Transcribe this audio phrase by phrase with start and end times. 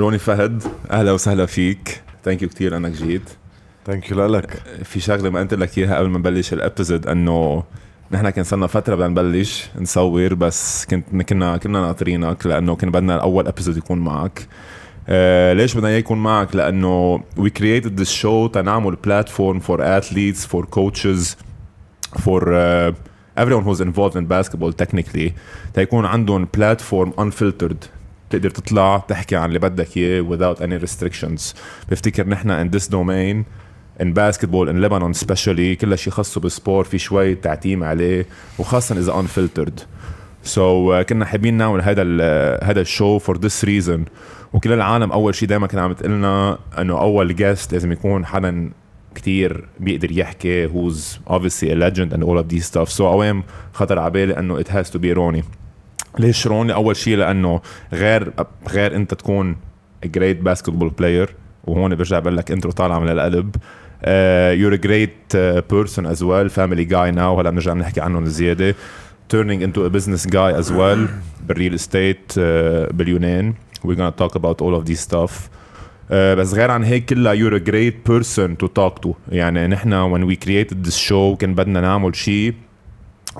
[0.00, 2.02] روني فهد أهلا وسهلا فيك.
[2.24, 3.30] thank you كثير أنك جيت.
[3.86, 4.62] thank you لك.
[4.84, 7.64] في شغلة ما قلت لك إياها قبل ما نبلش ال episode إنه
[8.10, 13.16] نحن كان صرنا فترة بدنا نبلش نصور بس كنت كنا كنا ناطرينك لأنه كان بدنا
[13.16, 14.38] أول episode يكون معك.
[14.40, 15.12] Uh,
[15.56, 18.96] ليش بدنا إياه يكون معك؟ لأنه we created this show تنعمل
[19.36, 21.36] for athletes for coaches
[22.18, 22.92] for uh,
[23.36, 25.32] everyone who's involved in basketball technically.
[25.74, 27.99] تيكون عندهم platform unfiltered.
[28.30, 31.54] تقدر تطلع تحكي عن اللي بدك إياه without any restrictions.
[31.90, 33.44] بفتكر نحن in this domain
[34.02, 38.26] in basketball in Lebanon especially كل شيء خاصه بالسبور في شوي تعتيم عليه
[38.58, 39.80] وخاصه إذا unfiltered.
[40.42, 42.02] so so, uh, كنا حابين نعمل هذا
[42.64, 44.04] هذا ال show for this reason
[44.52, 48.70] وكل العالم أول شيء دائما كانت عم تقلنا إنه أول guest لازم يكون حدا
[49.14, 52.88] كتير بيقدر يحكي who's obviously a legend and all of these stuff.
[52.88, 55.44] So أوام خطر على بالي إنه it has to be روني
[56.18, 57.60] ليش روني اول شيء لأنه
[57.92, 58.32] غير
[58.68, 59.56] غير انت تكون
[60.06, 61.28] great basketball player
[61.64, 64.06] وهون برجع بقول لك intro طالعه من القلب uh,
[64.60, 68.74] you're a great uh, person as well family guy now هلا بنرجع بنحكي عنهم زياده
[69.32, 70.98] turning into a business guy as well
[71.48, 75.32] بال real estate uh, باليونان we're gonna talk about all of these stuff
[76.10, 80.12] uh, بس غير عن هيك كلها you're a great person to talk to يعني نحن
[80.12, 82.54] when we created this show كان بدنا نعمل شيء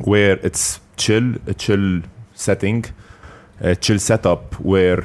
[0.00, 2.02] where it's chill chill
[2.39, 2.85] setting
[3.61, 5.01] a chill setup where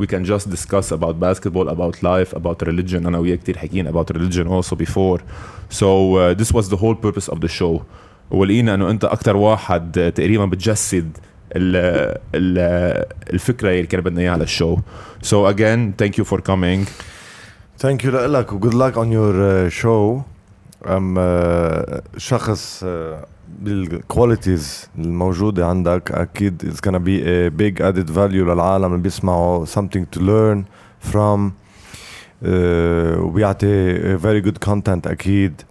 [0.00, 4.16] we can just discuss about basketball about life about religion انا وياك كثير حكينا about
[4.16, 5.20] religion also before
[5.70, 7.82] so uh, this was the whole purpose of the show
[8.30, 11.18] ولقينا انه انت اكثر واحد تقريبا بتجسد
[11.56, 11.76] ال
[12.34, 12.58] ال
[13.32, 14.76] الفكره اللي كان بدنا اياها على الشو
[15.24, 16.88] so again thank you for coming
[17.78, 20.22] ثانك يو لك و good luck on your uh, show
[20.86, 22.86] ام uh, شخص uh,
[23.58, 30.04] بالكواليتيز الموجودة عندك أكيد it's gonna be a big added value للعالم اللي بيسمعوا something
[30.16, 30.64] to learn
[31.12, 31.50] from
[32.42, 32.48] uh,
[33.18, 35.62] وبيعطي very good content أكيد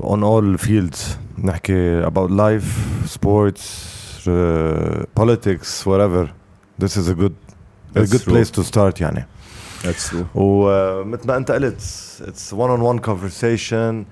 [0.00, 0.98] on all fields
[1.38, 2.68] نحكي about life
[3.06, 3.60] sports
[4.26, 6.28] uh, politics whatever
[6.82, 8.32] this is a good a That's good true.
[8.32, 9.26] place to start يعني
[9.82, 11.80] that's true ومثل ما انت قلت
[12.20, 14.04] it's one on one conversation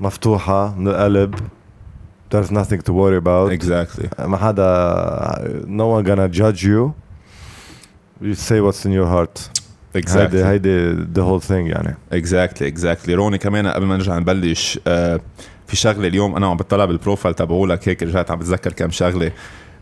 [0.00, 1.34] مفتوحة من القلب
[2.31, 3.51] There's nothing to worry about.
[3.51, 4.07] Exactly.
[4.19, 6.93] ما حدا no one gonna judge you.
[8.21, 9.49] You say what's in your heart.
[9.95, 10.15] Exactly.
[10.17, 11.97] هيدي هيدي the whole thing يعني.
[12.11, 15.19] exactly exactly روني كمان قبل ما نرجع نبلش آه
[15.67, 19.31] في شغلة اليوم أنا عم بطلع بال profile تبعولك هيك رجعت عم بتذكر كم شغلة.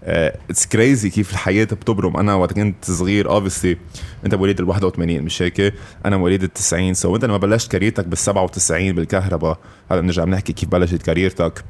[0.03, 2.17] it's uh, crazy كيف الحياة بتبرم.
[2.17, 3.77] أنا وقت كنت صغير obviously
[4.25, 5.73] أنت مواليد ال 81 مش هيك؟
[6.05, 9.57] أنا مواليد ال 90 so أنت لما بلشت career تك بال 97 بالكهرباء
[9.91, 11.63] هلا بنرجع بنحكي كيف بلشت career تك.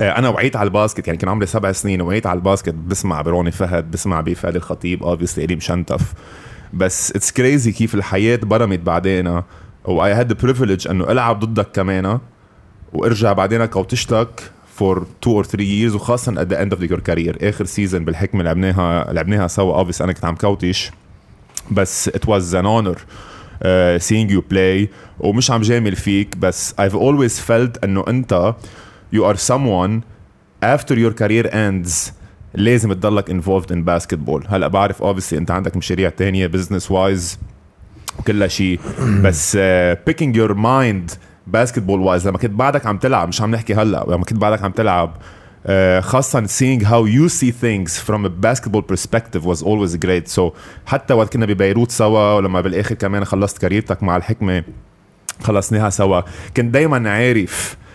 [0.00, 2.74] أنا وعيت على ال basket يعني كان عمري سبع سنين وعيت على ال basket.
[2.74, 6.12] بسمع بروني فهد بسمع بفادي الخطيب obviously إيلي مشنتف
[6.72, 9.42] بس it's crazy كيف الحياة برمت بعدين
[9.84, 12.18] و I had privilege إنه ألعب ضدك كمان.
[12.92, 17.00] وأرجع بعدين coach تك for 2 or 3 years وخاصه at the end of your
[17.00, 17.44] career.
[17.44, 20.90] آخر season بالحكمة لعبناها لعبناها سوا obviously أنا كنت عم coach
[21.70, 24.88] بس was an honor uh, seeing you play.
[25.20, 28.54] ومش عم جامل فيك بس I've always felt إنه أنت
[29.14, 30.02] you are someone
[30.62, 32.12] after your career ends
[32.54, 37.38] لازم تضلك involved in basketball هلا بعرف obviously انت عندك مشاريع تانية business wise
[38.18, 38.80] وكل شيء
[39.22, 39.60] بس uh,
[40.10, 41.14] picking your mind
[41.56, 44.70] basketball wise لما كنت بعدك عم تلعب مش عم نحكي هلا لما كنت بعدك عم
[44.70, 45.14] تلعب
[45.66, 45.70] uh,
[46.00, 50.42] خاصة seeing how you see things from a basketball perspective was always great so
[50.86, 54.64] حتى وقت كنا ببيروت سوا ولما بالاخر كمان خلصت كاريرتك مع الحكمة
[55.42, 56.20] خلصناها سوا
[56.56, 57.89] كنت دايما عارف uh,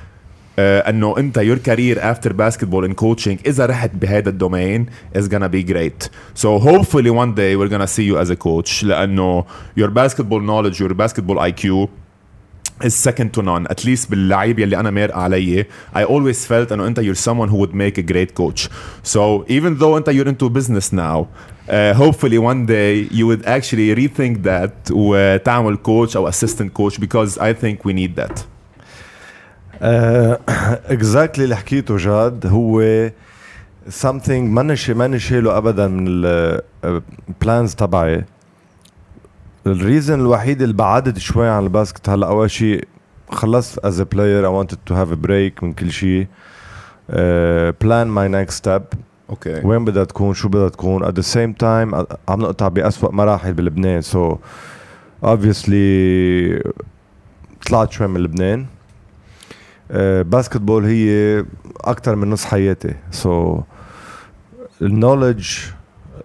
[0.61, 4.87] انه انت your career after basketball and coaching اذا رحت بهذا الدومين
[5.17, 8.85] is gonna be great so hopefully one day we're gonna see you as a coach
[8.85, 9.45] لانه
[9.81, 11.89] your basketball knowledge your basketball IQ
[12.85, 16.87] is second to none at least باللعيب يلي انا مارق عليه I always felt انه
[16.87, 18.69] انت you're someone who would make a great coach
[19.03, 21.27] so even though انت you're into business now
[21.69, 27.39] uh, hopefully one day you would actually rethink that وتعمل coach او assistant coach because
[27.39, 28.45] I think we need that
[30.94, 32.82] exactly اللي حكيته جاد هو
[33.90, 36.08] something ماني ماني شايله ابدا من
[37.28, 38.26] ال plans تبعي.
[39.68, 42.88] ال reason الوحيد اللي بعدت شوي عن ال basket هلا أول شيء
[43.32, 46.28] خلصت as a player I wanted to have a break من كل شيء
[47.84, 48.98] plan my next step.
[49.30, 49.62] Okay.
[49.64, 54.02] وين بدها تكون؟ شو بدها تكون؟ at the same time عم نقطع بأسوأ مراحل بلبنان.
[54.02, 54.38] So
[55.26, 56.74] obviously
[57.70, 58.66] طلعت شوي من لبنان.
[60.22, 61.46] basketball هي
[61.82, 62.94] أكثر من نص حياتي.
[63.12, 63.62] so
[64.82, 65.50] ال knowledge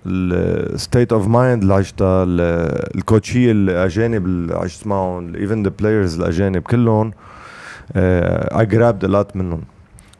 [0.06, 5.72] ال state of mind اللي عشتها ال coach يه الأجانب اللي عشت معهم even the
[5.78, 7.12] players الأجانب كلهم
[7.96, 9.62] I grabbed a lot منهم.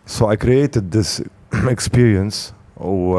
[0.06, 1.24] so I created this
[1.54, 3.18] experience و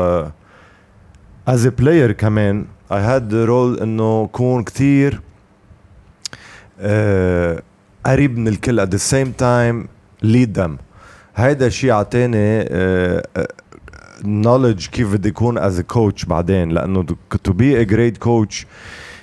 [1.48, 5.22] as a player كمان I had the role إنه كون كثير
[6.80, 7.62] uh,
[8.06, 8.86] قريب من الكل.
[8.86, 9.88] At the same time
[10.24, 10.72] lead them
[11.36, 12.68] هيدا الشيء عطاني
[14.26, 17.06] knowledge كيف بدي يكون as coach بعدين لأنه
[17.44, 18.68] to be a great coach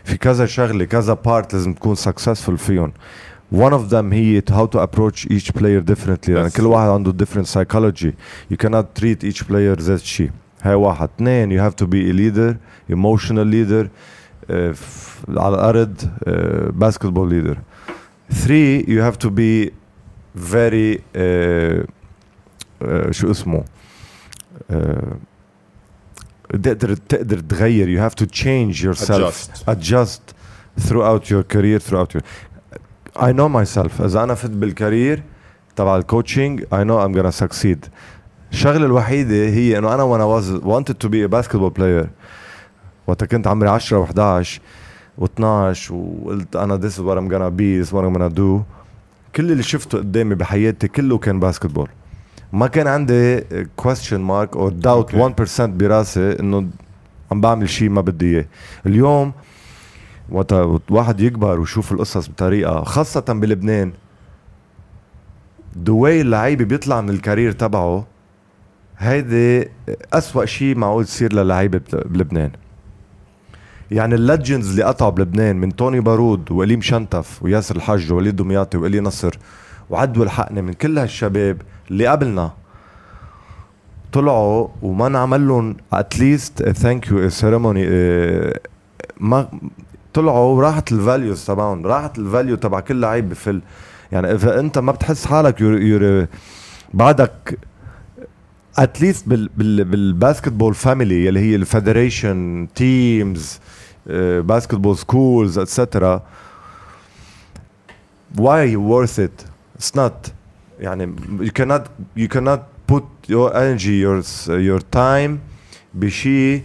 [0.05, 2.93] في كذا شغله كذا part لازم تكون successful فيهم
[3.55, 7.47] one of them هي how to approach each player differently لأن كل واحد عنده different
[7.47, 8.13] psychology
[8.53, 10.31] you cannot treat each player ذات شيء
[10.63, 12.57] هاي واحد اثنين you have to be a leader
[12.93, 14.77] emotional leader uh,
[15.39, 17.57] على الأرض uh, basketball leader
[18.33, 19.78] three you have to be
[20.39, 21.85] very uh,
[22.83, 23.65] uh, شو اسمه
[26.63, 29.69] تقدر تقدر تغير you have to change yourself Adjust.
[29.69, 30.35] adjust
[30.87, 32.23] throughout your career throughout your
[33.17, 35.23] I know myself اذا أنا فت بال career
[35.77, 37.89] تبع ال coaching I know I'm gonna succeed
[38.53, 42.07] الشغلة الوحيدة هي انه أنا when I was wanted to be a basketball player
[43.07, 44.47] وقت كنت عمري 10 و11
[45.21, 48.78] و12 وقلت أنا this is what I'm gonna be this is what I'm gonna do
[49.37, 51.89] كل اللي شفته قدامي بحياتي كله كان basketball
[52.53, 53.41] ما كان عندي
[54.29, 55.17] mark or doubt Okay.
[55.59, 56.69] 1% براسي إنه
[57.33, 58.47] عم بعمل شيء ما بدي إياه.
[58.87, 59.33] اليوم
[60.31, 60.53] وقت
[60.91, 63.93] واحد يكبر ويشوف القصص بطريقة خاصة بلبنان
[65.89, 68.07] way اللعيبة بيطلع من ال career تبعه
[68.99, 69.69] هيدي
[70.13, 72.51] أسوأ شيء معقول تصير للعيبة بل- بلبنان.
[73.91, 78.79] يعني ال legends اللي قطعوا بلبنان من توني بارود وإيلي مشنتف وياسر الحج ووليد دمياطي
[78.79, 79.39] وإلي نصر
[79.91, 82.53] وعد و الحقني من كل هالشباب اللي قبلنا
[84.13, 87.87] طلعوا وما انعمل لهم at least thank you ceremony
[89.21, 89.49] ما
[90.15, 93.61] طلعوا وراحت ال values تبعهم راحت ال value تبع كل لعيب بفل.
[94.13, 96.27] يعني إذا أنت ما بتحس حالك you're you're
[96.95, 97.59] بعدك
[98.79, 103.61] at least بال بال بال basketball family يلي هي ال federation teams
[104.09, 106.23] basketball schools etcetera
[108.39, 109.43] why worth it
[109.77, 110.33] It's not
[110.81, 111.85] يعني يو كانت
[112.17, 115.41] يو كانت بوت يور انرجي يور يور تايم
[115.95, 116.63] بشيء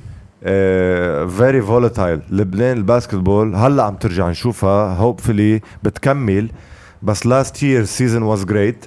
[1.37, 6.49] very volatile لبنان ال basketball هلأ عم ترجع نشوفها hopefully بتكمل.
[7.03, 8.85] بس last year season was great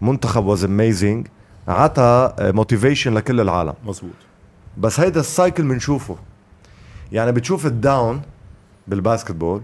[0.00, 1.26] منتخب was amazing
[1.68, 3.74] عطى uh, motivation لكل العالم.
[3.84, 4.10] مزبوط
[4.78, 6.16] بس هيدا ال cycle بنشوفه.
[7.14, 8.22] يعني بتشوف ال down
[8.88, 9.62] بال basketball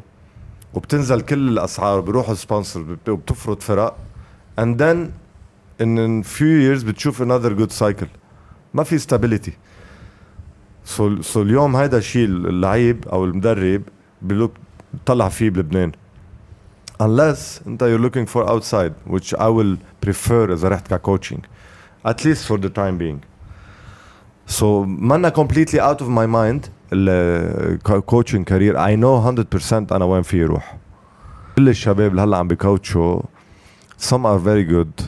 [0.74, 3.96] وبتنزل كل الأسعار بيروحوا sponsor وبتفرض فرق.
[4.58, 5.10] and then
[5.80, 8.06] in few years بتشوف another good cycle
[8.74, 9.52] ما في stability
[10.84, 13.82] so so اليوم هيدا الشيء اللعيب أو المدرب
[14.22, 14.52] block
[15.06, 15.92] طلع فيه بلبنان.
[17.02, 21.40] Unless أنت you looking for outside which I will prefer إذا رحت ك coaching
[22.08, 23.20] at least for the time being.
[24.58, 30.22] So مانا completely out of my mind ال coaching career I know 100% أنا وين
[30.22, 30.76] فيي روح.
[31.56, 33.20] كل الشباب اللي هلا عم بكوتشوا
[33.98, 35.00] some are very good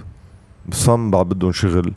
[0.70, 1.92] some بعد بدهم شغل.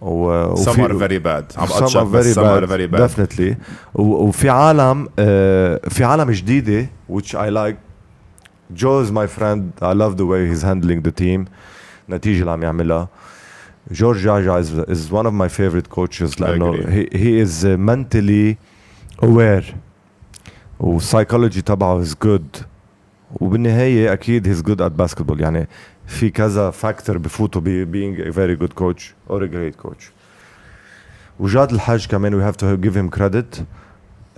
[0.00, 3.56] و some are very bad some are very bad definitely
[3.94, 7.76] وفي عالم آه، في عالم جديدة which I like
[8.70, 11.44] Joe is my friend I love the way he's handling the team
[12.08, 13.08] النتيجه اللي عم يعملها.
[13.90, 16.74] جورج جعجع is is one of my favorite coaches لأنه
[17.12, 18.56] he is mentally
[19.22, 19.64] aware.
[20.80, 22.64] والسايكولوجي تبعه is good.
[23.40, 25.40] وبالنهاية أكيد he's good at basketball.
[25.40, 25.68] يعني
[26.06, 30.12] في كذا factor بفوتوا ب being a very good coach or a great coach.
[31.40, 33.62] وجاد الحاج كمان have to give him credit.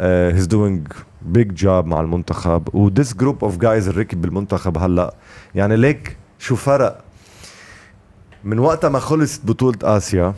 [0.01, 0.87] Uh, he's doing
[1.33, 2.75] big job مع المنتخب.
[2.75, 5.15] و this group of guys اللي ركب بالمنتخب هلأ.
[5.55, 7.05] يعني ليك شو فرق؟
[8.45, 10.35] من وقتها ما خلصت بطولة آسيا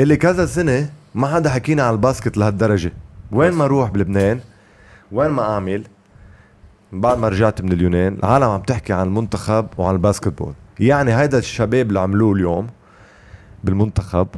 [0.00, 2.92] اللي كذا سنة ما حدا حكينا على ال basket لهالدرجة.
[3.32, 4.40] وين ما أروح بلبنان
[5.12, 5.84] وين ما أعمل
[6.92, 10.52] بعد ما رجعت من اليونان العالم عم تحكي عن المنتخب وعن ال basketball.
[10.80, 12.66] يعني هيدا الشباب اللي عملوه اليوم
[13.64, 14.28] بالمنتخب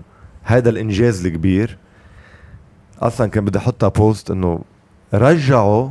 [0.47, 1.79] هيدا الإنجاز الكبير.
[3.01, 4.61] أصلا كان بدي أحطها post إنه
[5.15, 5.91] رجعوا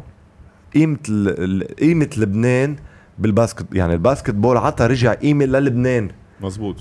[0.76, 2.76] ال- قيمة لبنان
[3.20, 6.10] بال basket يعني ال basketball عطى رجع قيمة للبنان.
[6.42, 6.76] مزبوط.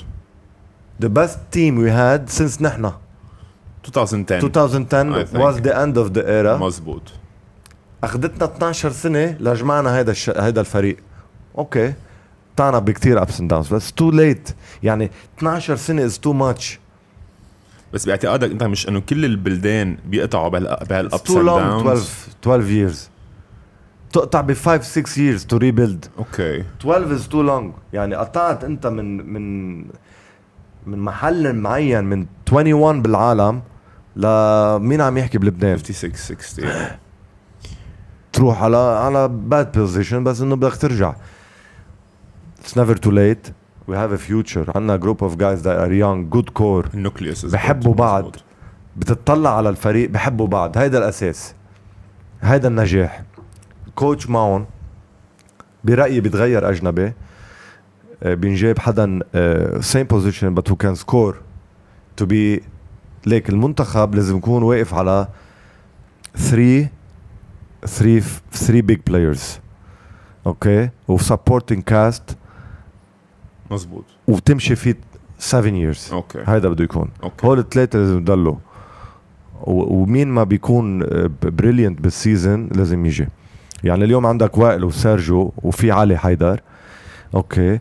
[1.03, 2.93] The best team we had since نحن.
[3.85, 4.41] 2010.
[4.45, 5.43] 2010 I think.
[5.43, 6.59] was the end of the era.
[6.59, 7.03] مزبوط
[8.05, 10.31] أخذتنا 12 سنة لجمعنا هيدا الش...
[10.31, 10.97] هيدا الفريق.
[11.59, 11.95] okay.
[12.57, 14.51] قطعنا بكتير ups and downs بس too late
[14.83, 16.81] يعني 12 سنة is too much
[17.93, 22.97] بس باعتقادك أنت مش إنه كل البلدان بيقطعوا بهال ups too long 12 12 years.
[24.13, 26.09] تقطع ب 5 6 years to rebuild.
[26.19, 26.65] okay.
[26.81, 27.79] 12 is too long.
[27.93, 29.79] يعني قطعت أنت من من
[30.87, 33.63] من محل معين من 21 بالعالم.
[34.17, 36.65] لمين عم يحكي بلبنان؟ 56 60
[38.33, 41.15] تروح على على bad position بس إنه بدك ترجع.
[42.63, 43.53] It's never too late.
[43.89, 44.77] We have a future.
[44.77, 46.37] عندنا group of guys that are young.
[46.37, 46.95] Good core.
[46.95, 48.37] ال nucleus بحبوا بعض.
[48.97, 50.79] بتطلع على الفريق بحبوا بعض.
[50.79, 51.55] هيدا الأساس.
[52.43, 53.23] هيدا النجاح.
[53.95, 54.67] coach معهم.
[55.85, 57.13] برأيي بيتغير أجنبي.
[58.23, 59.19] آه، بينجاب حدا
[59.81, 61.41] same position but who can score
[62.17, 62.63] to be
[63.27, 65.29] ليك المنتخب لازم يكون واقف على
[66.37, 66.89] 3
[67.87, 68.21] 3
[68.53, 69.59] 3 big players
[70.47, 72.37] okay و supporting cast
[73.71, 74.97] مزبوط وتمشي فيه
[75.39, 76.13] 7 years.
[76.13, 77.09] okay هيدا بده يكون.
[77.23, 78.57] okay هول الثلاثه لازم يضلوا.
[79.65, 81.03] ومين ما بيكون
[81.43, 83.29] brilliant بال season لازم يجي.
[83.85, 86.61] يعني اليوم عندك وائل وسيرجيو وفي علي حيدر.
[87.35, 87.79] okay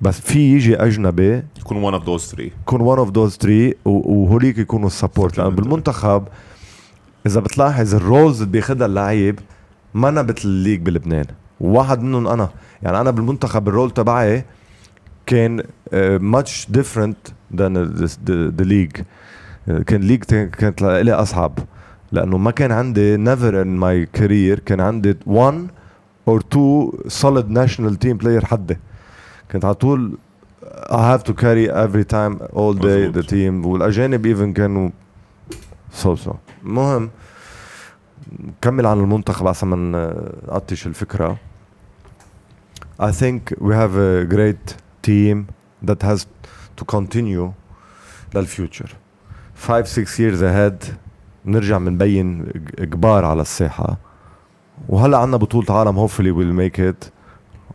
[0.00, 4.58] بس في يجي أجنبي يكون one of those 3 يكون one of those 3 وهوليك
[4.58, 5.50] يكونوا ال support لأنه.
[5.50, 6.24] بالمنتخب
[7.26, 9.40] إذا بتلاحظ ال roles اللي بياخذها اللعيب
[9.94, 11.24] مانا مثل ال league بلبنان.
[11.60, 12.48] وواحد منهم أنا.
[12.82, 14.44] يعني أنا بالمنتخب ال role تبعي
[15.26, 15.62] كان
[16.20, 17.18] much different
[17.56, 17.76] than
[18.30, 18.90] the league
[19.86, 21.58] كان league كانت لي أصعب.
[22.12, 25.66] لأنه ما كان عندي never in my career كان عندي 1
[26.28, 28.78] or 2 solid national team player حدي.
[29.52, 30.18] كنت على طول
[30.90, 33.66] I have to carry every time all day the team.
[33.66, 34.90] والأجانب even كانوا
[35.92, 37.10] so so المهم
[38.60, 39.76] كمل عن المنتخب احسن ما
[40.48, 41.36] نقطش الفكرة.
[43.00, 45.46] I think we have a great team
[45.88, 46.26] that has
[46.76, 47.52] to continue
[48.34, 48.96] لل future
[49.56, 50.92] 5 6 years ahead
[51.46, 52.46] نرجع بنبين
[52.78, 53.98] كبار على الساحة.
[54.88, 57.17] وهلأ عندنا بطولة عالم hopefully we'll make it.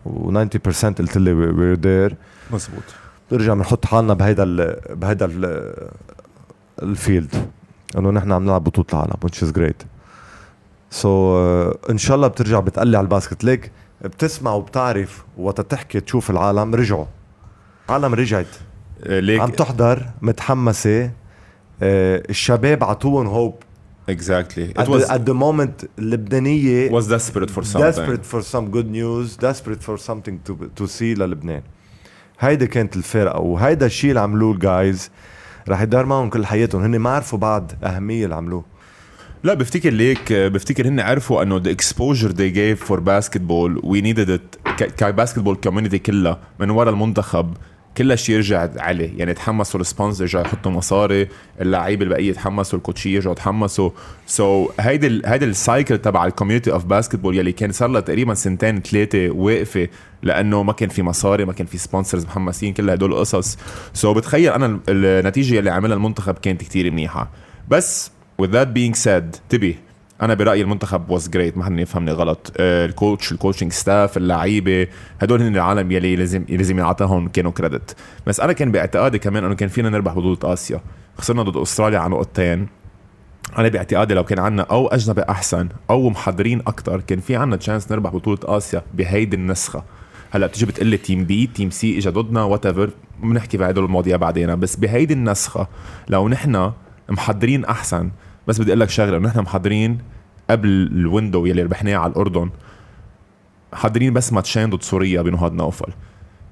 [0.06, 2.16] و90% قلت لي we're there.
[2.54, 2.84] مزبوط.
[3.32, 5.74] نرجع بنحط حالنا بهيدا ال بهيدا ال
[6.84, 7.36] ال field
[7.98, 9.86] إنه نحن عم نلعب بطولة العالم which is great.
[10.92, 13.72] so so, uh, إن شاء الله بترجع بتقلي على ال basket ليك.
[14.02, 17.06] بتسمع وبتعرف وقت تحكي تشوف العالم رجعوا.
[17.90, 18.48] العالم رجعت.
[19.04, 21.12] آه، ليك عم تحضر متحمسة
[21.82, 23.56] آه، الشباب عطوهم hope
[24.08, 24.72] exactly.
[24.72, 27.92] It at, was the, at the moment اللبنانيه was desperate for something.
[27.92, 31.62] desperate for some good news desperate for something to to see للبنان.
[32.40, 35.10] هيدا كانت الفرقة وهيدا الشيء اللي عملوه ال guys
[35.70, 36.82] رح يدار معهم كل حياتهم.
[36.82, 38.66] هن ما عرفوا بعد أهمية اللي عملوه.
[39.44, 44.30] لا بفتكر ليك بفتكر هن عرفوا إنه the exposure they gave for basketball we needed
[44.30, 44.74] it.
[44.98, 47.54] ك basketball community كلها من ورا المنتخب
[47.98, 49.18] كل شيء يرجع عليه.
[49.18, 51.28] يعني تحمسوا ال sponsor يرجعوا يحطوا مصاري
[51.62, 53.90] اللعيبه البقيه يتحمسوا الكوتشيه يرجعوا يتحمسوا.
[54.28, 57.90] so so, هيدي ال هيدي ال cycle تبع ال community of basketball يلي كان صار
[57.90, 59.88] لها تقريبا سنتين ثلاثة واقفة
[60.24, 63.58] لأنه ما كان في مصاري ما كان في sponsors محمسين كل هدول القصص
[63.94, 67.32] so so, بتخيل أنا ال- النتيجة اللي عملها المنتخب كانت كتير منيحة.
[67.68, 69.78] بس with that being said تبي
[70.24, 72.52] أنا برأيي المنتخب was great ما حدا يفهمني غلط.
[72.60, 74.88] ال coach ال coaching staff اللعيبة
[75.22, 77.96] هدول هن العالم يلي لازم لازم ينعطاهم كانوا credit.
[78.28, 80.82] بس أنا كان باعتقادي كمان إنه كان فينا نربح بطولة آسيا.
[81.18, 82.68] خسرنا ضد أستراليا على نقطتين.
[83.58, 87.92] أنا باعتقادي لو كان عنا أو أجنبي أحسن أو محضرين أكثر كان في عنا chance
[87.92, 89.84] نربح بطولة آسيا بهيدي النسخة.
[90.32, 92.90] هلأ بتيجي بتقول لي team B team C اجى ضدنا whatever
[93.24, 94.60] بنحكي بهدول المواضيع بعدين.
[94.60, 95.68] بس بهيدي النسخة
[96.08, 96.72] لو نحن
[97.10, 98.12] محضرين أحسن
[98.48, 100.13] بس بدي أقول لك شغلة نحن محضرين
[100.54, 102.50] قبل ال window يلي ربحناه على الأردن
[103.74, 105.94] حاضرين بس ماتشين ضد سوريا بنهاد نوفل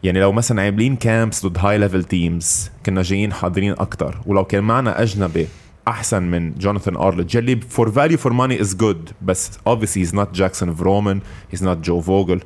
[0.04, 4.64] يعني لو مثلا عاملين camps ضد high level teams كنا جايين حاضرين أكثر ولو كان
[4.64, 5.48] معنا أجنبي
[5.88, 10.34] أحسن من جوناثان ارلدج يلي for value for money is good بس obviously he's not
[10.34, 11.22] جاكسون فرومان
[11.56, 12.42] he's not جو فوجل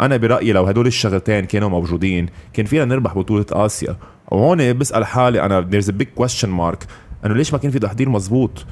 [0.00, 3.96] أنا برأيي لو هدول الشغلتين كانوا موجودين كان فينا نربح بطولة آسيا.
[4.30, 6.86] وهون بسأل حالي أنا there's a big question mark
[7.24, 8.66] إنه ليش ما كان في تحضير مزبوط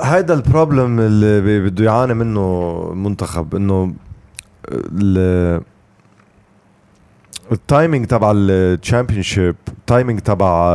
[0.00, 2.40] هيدا ال problem اللي بده يعاني منه
[2.92, 3.94] المنتخب إنه
[4.72, 5.60] ال
[7.52, 10.72] ال timing تبع ال championship ال timing تبع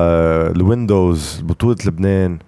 [0.56, 2.40] ال windows بطولة لبنان.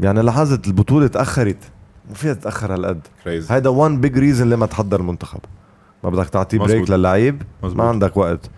[0.00, 1.70] يعني لاحظت البطولة تأخرت.
[2.08, 3.06] ما فيها تتأخر هالقد.
[3.26, 5.40] هيدا one big reason لما تحضر المنتخب
[6.04, 6.90] ما بدك تعطيه break.
[6.90, 8.50] للعيب ما عندك وقت.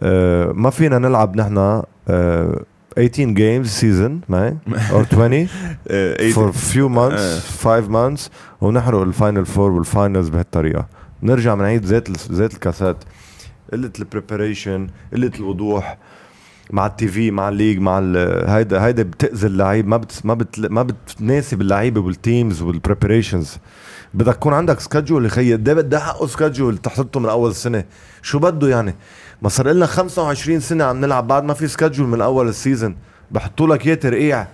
[0.00, 2.62] آه ما فينا نلعب نحن آه
[2.98, 4.56] 18 games season maybe
[4.90, 5.48] or 20
[6.32, 10.86] for few months five months ونحرق ال final four وال finals بهالطريقة.
[11.22, 12.96] نرجع بنعيد ذات ال- ذات الكاسات.
[13.72, 15.98] قلة ال preparation قلة الوضوح
[16.70, 20.34] مع ال TV مع ال league مع ال- هيدا هيدا بتأذي اللعيب ما بت ما
[20.34, 23.56] بت ما بتناسب اللعيبة وال teams وال preparations
[24.14, 25.56] بدك يكون عندك schedule يا خيي.
[25.56, 27.84] ده بدي حقه schedule تحطه من أول السنة؟
[28.22, 28.94] شو بده يعني؟
[29.42, 32.96] ما صار لنا 25 سنة عم نلعب بعد ما في schedule من أول ال season
[33.30, 34.46] بحطوا لك إياه ترقيع.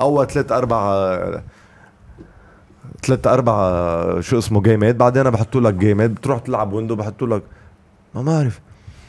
[0.00, 1.10] أول ثلاث أربع
[3.02, 7.42] ثلاث أربع شو اسمه جيمات بعدين بحطوا لك جيمات بتروح تلعب window بحطوا لك
[8.14, 8.60] ما بعرف.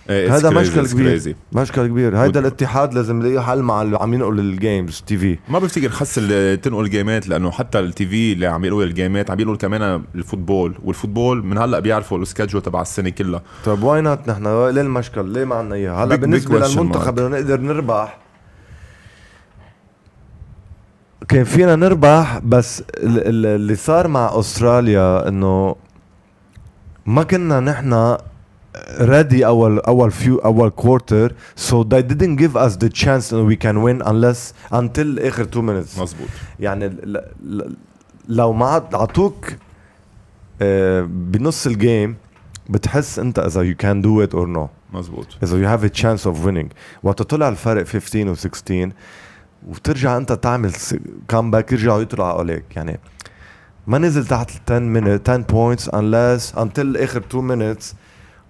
[0.10, 1.36] إيه، هذا مشكل كبير.
[1.54, 2.18] مشكل كبير.
[2.18, 6.16] هيدا الاتحاد لازم يلاقي حل مع اللي عم ينقل ال games TV ما بفتكر خص
[6.64, 10.78] تنقل جيمات لأنه حتى ال TV اللي عم ينقل الجيمات عم ينقل كمان ال football.
[10.84, 13.42] وال football من هلأ بيعرفوا ال schedule تبع السنة كلها.
[13.66, 17.16] طيب why not نحن؟ ليه المشكل؟ ليه ما عندنا إياها؟ هلأ بالنسبة للمنتخب.
[17.16, 18.18] بدنا نقدر نربح.
[21.28, 25.76] كان فينا نربح بس ال- ال- اللي صار مع أستراليا إنه
[27.06, 28.18] ما كنا نحن
[29.00, 31.32] ready اول اول few اول quarter
[31.70, 35.62] so they didn't give us the chance that we can win unless until اخر 2
[35.68, 36.28] minutes مزبوط
[36.60, 36.98] يعني
[38.30, 39.54] لو ما عط- عطوك
[40.62, 42.16] آه، بنص الجيم
[42.70, 46.26] بتحس انت اذا you can do it or no مزبوط اذا you have a chance
[46.26, 46.68] of winning
[47.04, 48.92] وقت طلع الفرق 15 و 16
[49.68, 50.72] وترجع انت تعمل
[51.28, 53.00] كامباك يرجعوا يطلعوا عليك يعني
[53.88, 57.84] ما نزل تحت ال 10 minute 10 points unless until اخر 2 minutes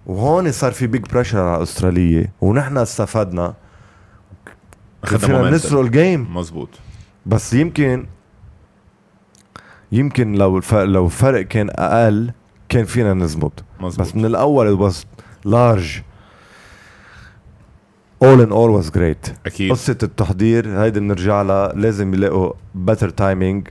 [0.08, 3.54] وهون صار في big pressure على أسترالية ونحن استفدنا.
[5.04, 6.68] فينا نسرق ال game مزبوط
[7.26, 8.06] بس يمكن
[9.92, 12.32] يمكن لو الفرق لو الفرق كان أقل
[12.68, 13.64] كان فينا نزبط.
[13.80, 14.94] مزبوط بس من الأول was
[15.48, 16.02] large.
[18.24, 19.32] All in all was great.
[19.46, 19.70] أكيد.
[19.72, 22.52] قصة التحضير هيدي بنرجع لها لازم يلاقوا
[22.90, 23.70] better timing.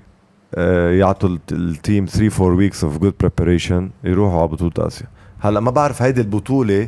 [0.56, 5.08] آه، يعطوا الت- ال team 3 4 weeks of good preparation يروحوا على بطولة آسيا.
[5.40, 6.88] هلا ما بعرف هيدي البطولة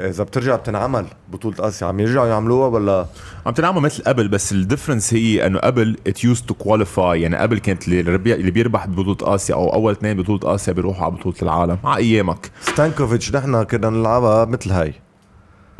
[0.00, 3.06] إذا بترجع بتنعمل بطولة اسيا عم يرجعوا يعملوها ولا؟
[3.46, 7.36] عم تنعمل مثل قبل بس ال difference هي إنه قبل it used to qualify يعني
[7.36, 11.78] قبل كانت اللي بيربح ببطولة آسيا أو أول اثنين ببطولة آسيا بيروحوا على بطولة العالم
[11.84, 12.50] على أيامك.
[12.62, 14.94] ستانكوفيتش نحن كنا نلعبها مثل هاي.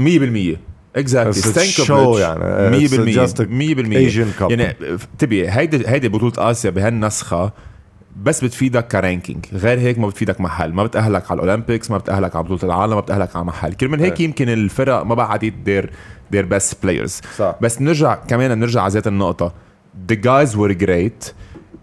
[0.01, 0.57] 100%
[0.97, 2.89] exactly شو يعني.
[2.89, 3.47] It's 100% just a 100%
[4.13, 4.51] Asian Cup.
[4.51, 4.77] يعني
[5.13, 7.53] انتبه هيدي هيدي بطولة آسيا بهالنسخة
[8.17, 11.99] بس بتفيدك ك ranking غير هيك ما بتفيدك محل ما بتأهلك على ال Olympics ما
[11.99, 13.73] بتأهلك على بطولة العالم ما بتأهلك على محل.
[13.73, 14.27] كرمال هيك إيه.
[14.27, 15.91] يمكن الفرق ما بعدت their
[16.31, 17.21] their best players
[17.61, 19.53] بس بنرجع كمان بنرجع على ذات النقطة.
[20.13, 21.33] The guys were great.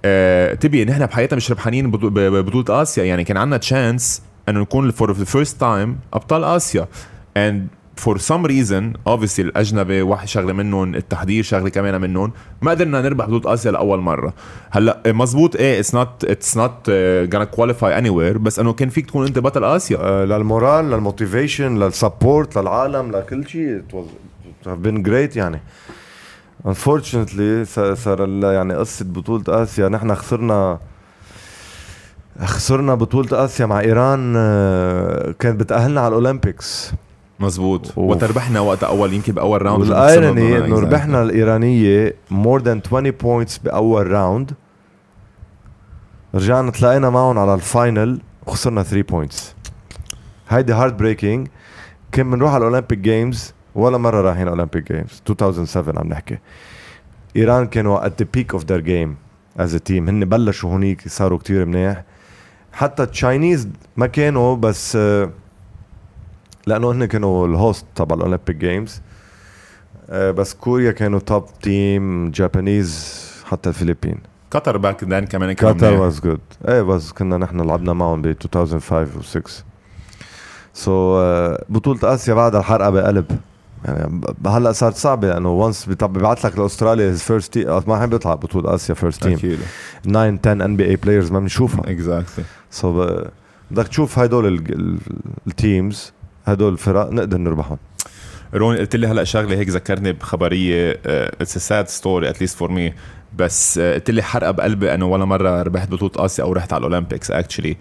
[0.05, 3.03] آه تبي نحن بحياتنا مش ربحانين ببطولة آسيا.
[3.03, 6.87] يعني كان عندنا chance إنه نكون for the first time أبطال آسيا.
[7.37, 12.31] And for some reason obviously الأجنبي واحد شغلة منهم التحضير شغلة كمان منهم
[12.61, 14.33] ما قدرنا نربح بطوله آسيا لأول مرة.
[14.69, 16.91] هلأ مزبوط إيه it's not it's not
[17.33, 19.97] gonna qualify anywhere بس إنه كان فيك تكون أنت بطل آسيا.
[20.01, 25.59] آه، لل moral لل motivation لل sport للعالم لكل شيء it have been great يعني.
[26.67, 27.63] Unfortunately
[27.95, 30.79] صار- يعني قصة بطولة آسيا نحن خسرنا
[32.43, 36.91] خسرنا بطولة آسيا مع إيران آه، كانت بتأهلنا على ال Olympics.
[37.39, 37.97] مزبوط.
[37.97, 43.57] وتربحنا وقت أول يمكن بأول round وال irony انه ربحنا الإيرانية more than 20 points
[43.57, 44.51] بأول round
[46.35, 49.55] رجعنا تلاقينا معهم على ال final وخسرنا 3 points
[50.49, 51.47] هيدي heartbreaking
[52.11, 56.37] كان بنروح على ال Olympic Games ولا مرة رايحين Olympic Games 2007 عم نحكي.
[57.35, 59.15] إيران كانوا at the peak of their game
[59.57, 62.03] as a team هن بلشوا هونيك صاروا كتير منيح.
[62.73, 65.29] حتى ال Chinese ما كانوا بس آه،
[66.67, 69.01] لأنه هن كانوا ال host تبع ال Olympic Games
[70.09, 74.17] بس كوريا كانوا top team Japanese حتى الفلبين.
[74.51, 75.93] قطر back then كمان كانوا قطر.
[75.93, 79.41] was good إيه بس كنا نحن لعبنا معهم ب 2005 و 6
[80.73, 81.21] so
[81.69, 83.25] بطولة آسيا بعدها الحرقة بقلب.
[83.85, 88.35] يعني هلأ صارت صعبة لأنه once ببعث لك لأستراليا his first team ما حد بيطلع
[88.35, 89.59] بطولة آسيا first team أكيد.
[90.03, 91.91] 9 10 NBA players ما بنشوفها.
[91.91, 93.05] exactly so
[93.71, 94.63] بدك تشوف هدول
[95.47, 96.13] ال teams
[96.47, 97.77] هدول الفرق نقدر نربحهم.
[98.53, 102.93] روني قلت لي هلأ شغلة هيك ذكرني بخبرية it's sad story at least for me
[103.37, 106.87] بس آه، قلت لي حرقة بقلبي أنه ولا مرة ربحت بطولة آسيا أو رحت على
[106.87, 107.77] ال Olympics actually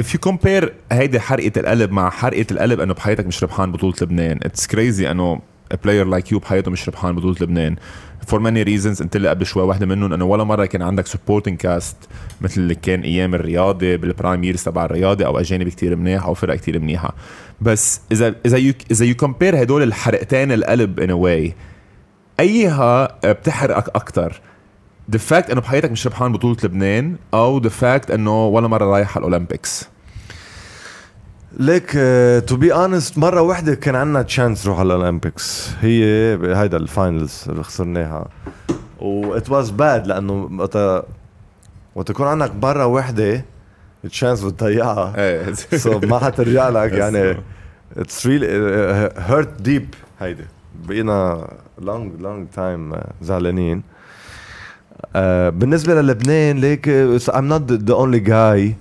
[0.00, 4.38] if you compare هيدي حرقة القلب مع حرقة القلب أنه بحياتك مش ربحان بطولة لبنان
[4.42, 5.40] it's crazy أنه
[5.74, 7.76] player like you بحياته مش ربحان بطولة لبنان.
[8.26, 9.62] For many reasons قلت لي قبل شوي.
[9.62, 12.08] واحدة منهم إنه ولا مرة كان عندك supporting cast
[12.40, 16.34] مثل اللي كان أيام الرياضة بال prime years تبع الرياضة أو أجانب كتير منيح أو
[16.34, 17.14] فرق كتير منيحة.
[17.60, 21.54] بس إذا إذا you إذا you compare هدول الحرقتين القلب in a way
[22.40, 24.40] أيها بتحرقك أكثر
[25.16, 29.16] the fact إنه بحياتك مش ربحان بطولة لبنان أو the fact إنه ولا مرة رايح
[29.16, 29.88] على الاولمبيكس
[31.58, 31.90] ليك
[32.46, 35.70] to be honest مرة واحدة كان عندنا chance نروح على الأولمبيكس.
[35.80, 36.04] هي
[36.56, 38.28] هيدا ال finals اللي خسرناها.
[39.00, 41.04] و it was bad لأنه وقت
[41.94, 43.44] وقت يكون عندك مرة واحدة
[44.04, 45.52] ال chance بتضيعها.
[45.54, 47.36] so ما حترجع لك يعني
[47.96, 48.46] it's really
[49.18, 50.44] hurt deep هيدي.
[50.88, 51.48] بقينا
[51.78, 53.82] long long time زعلانين.
[55.16, 58.74] آه، بالنسبة للبنان ليك I'm not the only guy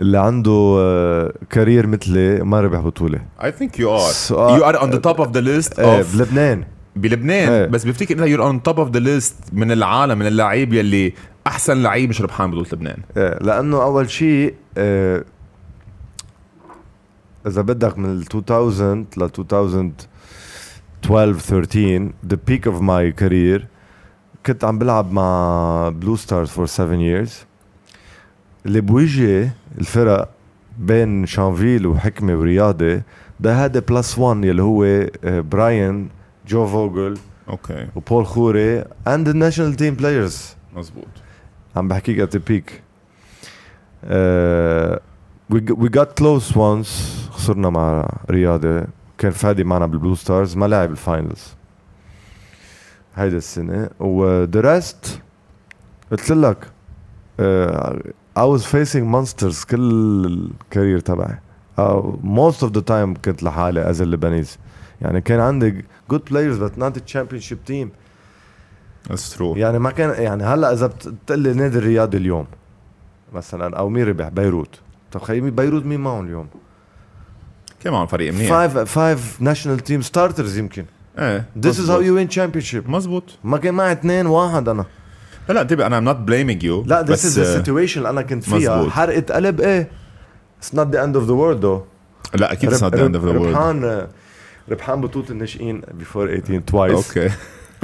[0.00, 3.20] اللي عنده career مثلي ما ربح بطولة.
[3.40, 3.44] Are.
[3.44, 6.64] So, uh, you are on the top of the list إيه of بلبنان.
[6.96, 7.48] بلبنان.
[7.52, 7.66] إيه.
[7.66, 11.12] بس بفتكر انت you're on top of the list من العالم من اللعيب يلي
[11.46, 12.98] أحسن لعيب مش ربحان بطولة لبنان.
[13.16, 15.24] إيه لأنه أول شيء آه،
[17.46, 19.92] إذا بدك من ال 2000 ل 2012
[21.02, 23.60] 13 the peak of my career
[24.46, 27.30] كنت عم بلعب مع بلو ستارز فور 7 years.
[28.66, 30.28] اللي بوجه الفرق
[30.78, 33.02] بين شانفيل وحكمة ورياضة
[33.40, 36.08] ده هذا plus 1 يلي هو آه، براين
[36.48, 37.88] جو فوجل أوكي.
[37.96, 38.82] وبول خوري
[39.24, 40.36] the national team players.
[40.76, 41.06] مزبوط
[41.76, 42.20] عم بحكيك
[45.52, 46.88] we, g- we got close once
[47.30, 48.84] خسرنا مع رياضة.
[49.18, 51.54] كان فادي معنا بالبلو ستارز ما لعب ال finals
[53.16, 53.90] هيدا السنة.
[54.00, 55.08] و the rest
[56.10, 56.64] قلت لك
[57.40, 61.38] uh, I was facing monsters كل ال career تبعي.
[61.78, 61.82] Uh,
[62.24, 64.58] most of the time كنت لحالي as a Lebanese.
[65.00, 67.88] يعني كان عندي good players but not a championship team.
[69.08, 69.56] That's true.
[69.56, 72.46] يعني ما كان يعني هلا إذا بتقول لي نادي الرياضي اليوم
[73.32, 74.80] مثلا أو مين ربح بيروت.
[75.12, 76.46] طب خيي بيروت مين معهم اليوم؟
[77.80, 78.48] كمان فريق منيح.
[78.48, 80.84] five five national team starters يمكن.
[81.18, 82.88] إيه This is how you win championship.
[82.88, 84.84] مزبوط ما كان معي اثنين واحد أنا.
[85.48, 88.44] لا لا انتبه أنا I'm not blaming you لا this is the situation أنا كنت
[88.44, 88.76] فيها.
[88.76, 88.92] مزبوط.
[88.92, 89.90] حرقت قلب إيه
[90.58, 91.80] it's not the end of the world
[92.34, 94.06] لا أكيد it's not the end of the world ربحان
[94.70, 97.34] ربحان بطوله الناشئين before 18 twice أوكي.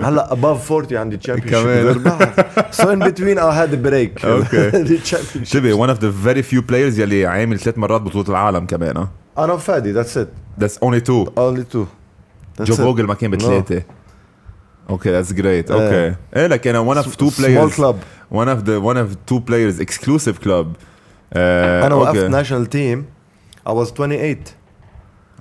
[0.02, 2.32] هلأ above 40 عندي championship كمان
[2.70, 4.70] so in between I had break أوكي.
[5.50, 9.08] تبي one of the very few players يلي عامل ثلاث مرات بطولة العالم كمان آه.
[9.38, 10.28] أنا وفادي that's it
[10.60, 11.84] that's only two only two
[12.60, 13.82] جو فوجل ما كان بثلاثة.
[14.90, 15.70] أوكي that's great.
[15.70, 16.14] أوكي.
[16.36, 17.96] إيه لك أنا one of two small players club.
[18.30, 20.66] one of the one of two players exclusive club.
[21.32, 22.24] آه، أنا وقفت.
[22.24, 23.06] national team
[23.68, 24.36] I was 28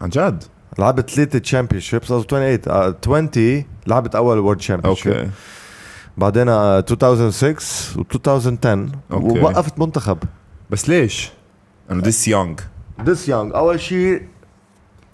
[0.02, 0.44] عن جد؟
[0.80, 5.30] لعبت ثلاثة championships I was 28 uh, 20 لعبت أول world champion أوكي
[6.18, 9.40] بعدين uh, 2006 و 2010 أوكي.
[9.40, 10.18] ووقفت منتخب.
[10.70, 11.32] بس ليش؟
[11.92, 12.62] إنه this young.
[13.04, 13.56] This young.
[13.56, 14.22] أول شيء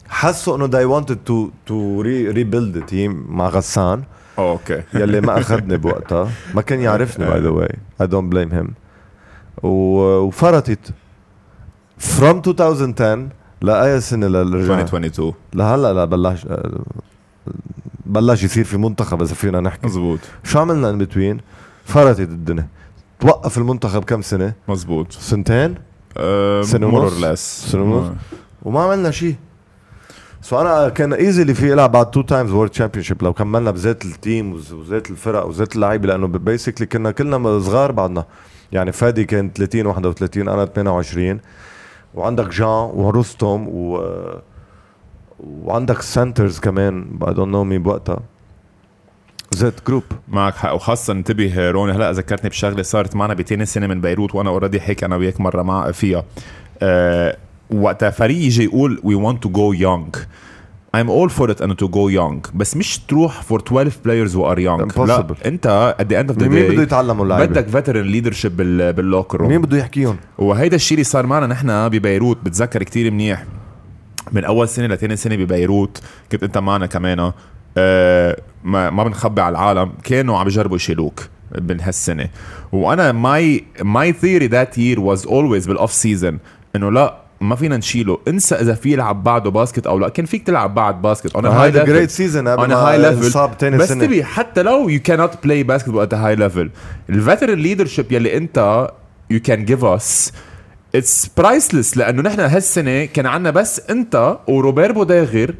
[0.08, 4.04] حسوا إنه they wanted to to re, rebuild the team مع غسان.
[4.40, 4.84] أوكي.
[4.94, 6.30] يلي ما أخذني بوقتها.
[6.56, 7.70] ما كان يعرفني by the way
[8.02, 8.68] don't blame him.
[9.64, 10.80] و- وفرطت.
[12.20, 13.30] From 2010
[13.62, 16.48] لأي سنة للرجع 2022 لهلأ لا بلش
[18.06, 19.88] بلش يصير في منتخب إذا فينا نحكي.
[19.88, 20.20] مزبوط.
[20.44, 21.40] شو عملنا in between
[21.86, 22.68] فرطت الدنيا.
[23.20, 25.12] توقف المنتخب كم سنة؟ مزبوط.
[25.12, 25.76] سنتين؟
[26.18, 27.66] أه more ونص.
[27.72, 28.08] سنة ونص.
[28.08, 28.16] آه.
[28.64, 29.36] وما عملنا شيء.
[30.44, 34.15] so أنا كان easily في العب بعد two times world championship لو كملنا بذات ال
[34.15, 38.26] team وذات الفرق وذات اللعيبة لأنه basically كنا كلنا صغار بعدنا.
[38.72, 41.40] يعني فادي كان 30 31 أنا 28
[42.14, 44.06] وعندك جان ورستم و
[45.40, 48.20] وعندك centers كمان I don't know مين بوقتها.
[49.52, 50.74] زيت group معك حق.
[50.74, 55.04] وخاصة انتبه روني هلأ ذكرتني بشغلة صارت معنا بتاني سنة من بيروت وأنا already هيك
[55.04, 56.24] أنا وياك مرة مع فيها.
[56.82, 57.38] أه
[57.74, 60.20] وقتها فريق يجي يقول we want to go young.
[60.98, 62.56] I'm all for it انه to go young.
[62.56, 64.98] بس مش تروح for 12 players who are young.
[65.00, 65.46] لا Impossible.
[65.46, 68.94] أنت at the end of the مين بده day يتعلموا اللعيبة؟ بدك veteran leadership بال
[68.94, 72.38] بال locker room مين بده يحكيهم؟ وهيدا الشيء اللي صار معنا نحن ببيروت.
[72.44, 73.46] بتذكر كتير منيح.
[74.32, 77.32] من أول سنة لثاني سنة ببيروت كنت أنت معنا كمان
[77.78, 79.92] آه ما, ما بنخبي على العالم.
[80.04, 81.28] كانوا عم يجربوا يشيلوك
[81.62, 82.30] من هالسنة.
[82.72, 86.40] وأنا my my theory that year was always بال off season
[86.76, 88.20] إنه لا ما فينا نشيله.
[88.28, 90.10] انسى إذا في يلعب بعده basket أو لا.
[90.10, 91.36] كان فيك تلعب بعد basket.
[91.36, 95.32] on a high great season on a high level بس تبي حتى لو يو كانت
[95.44, 96.70] بلاي باسكت وقت هاي ليفل
[97.10, 98.90] الفيترن ليدرشيب يلي انت
[99.30, 100.34] you can give us
[100.96, 105.56] it's priceless لأنه نحن هالسنة كان عنا بس انت وروبير بوداغر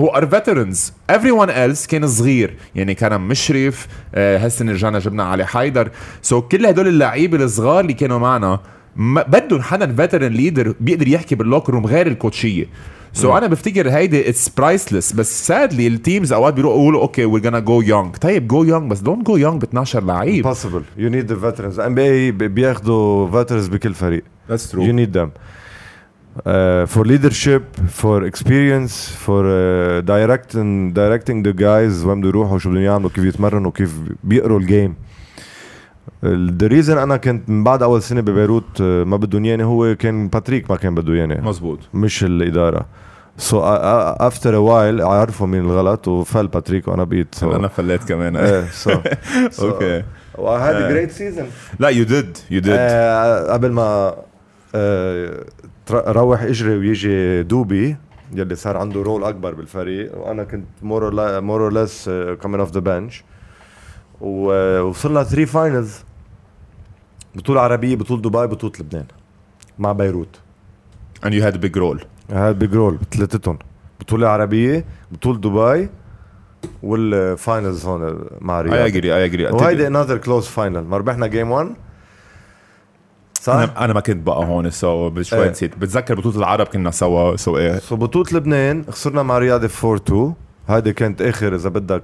[0.00, 2.56] who are veterans everyone else كان صغير.
[2.74, 5.90] يعني كان مشرف آه، هالسنة رجعنا جبنا علي حيدر.
[6.22, 8.60] so so كل هدول اللعيبة الصغار اللي كانوا معنا
[8.96, 13.32] بدهم حدا veteran leader بيقدر يحكي بال locker room غير الكوتشية.
[13.32, 17.24] so so أنا بفتكر هيدي it's priceless بس sadly ال teams أوقات بيروحوا يقولوا أوكي
[17.24, 20.48] we're gonna go young طيب go young بس don't go young ب 12 لعيب.
[20.54, 21.78] Possible you need the veterans.
[21.78, 24.22] NBA بي- بياخدوا veterans بكل فريق.
[24.48, 25.28] that's need them.
[26.36, 27.62] Uh, for leadership,
[28.00, 33.24] for experience, for uh, directing directing the guys وين بده يروحوا شو بدهم يعملوا كيف
[33.24, 33.92] يتمرنوا كيف
[34.24, 34.94] بيقروا ال game
[36.26, 40.28] the reason أنا كنت من بعد أول سنة ببيروت uh, ما بدهم ياني هو كان
[40.28, 42.86] باتريك ما كان بده ياني مزبوط مش الإدارة.
[43.38, 48.36] so after a while عرفوا مين الغلط وفل باتريك وأنا بقيت so أنا فليت كمان.
[48.36, 48.90] إيه so
[49.62, 50.02] okay
[50.38, 50.90] وهذا آه.
[50.90, 51.46] great season
[51.78, 54.14] لا you did you did آه، قبل ما
[54.74, 55.44] آه،
[55.86, 57.96] تر- روح إجري ويجي دوبي
[58.34, 60.18] يلي صار عنده role أكبر بالفريق.
[60.18, 61.10] وأنا كنت more
[61.40, 62.10] more or less
[62.42, 63.24] coming off the bench
[64.20, 65.94] ووصلنا 3 finals
[67.34, 69.06] بطولة عربية بطولة دبي بطولة لبنان.
[69.78, 70.40] مع بيروت.
[71.24, 72.04] And you had a big role.
[72.30, 73.58] هذا big role بثلاثتهم.
[74.00, 75.88] بطولة عربية بطولة دبي
[76.82, 78.90] وال finals هون مع I رياض.
[78.90, 79.54] agree I agree.
[79.54, 81.74] وهيدي another close final ما ربحنا game 1
[83.40, 85.50] صح؟ أنا أنا ما كنت بقى هون so شوي إيه.
[85.50, 85.76] نسيت.
[85.78, 87.78] بتذكر بطولة العرب كنا سوا so إيه.
[87.78, 90.34] so بطولة لبنان خسرنا مع رياض 4 2
[90.68, 92.02] هيدي كانت آخر إذا بدك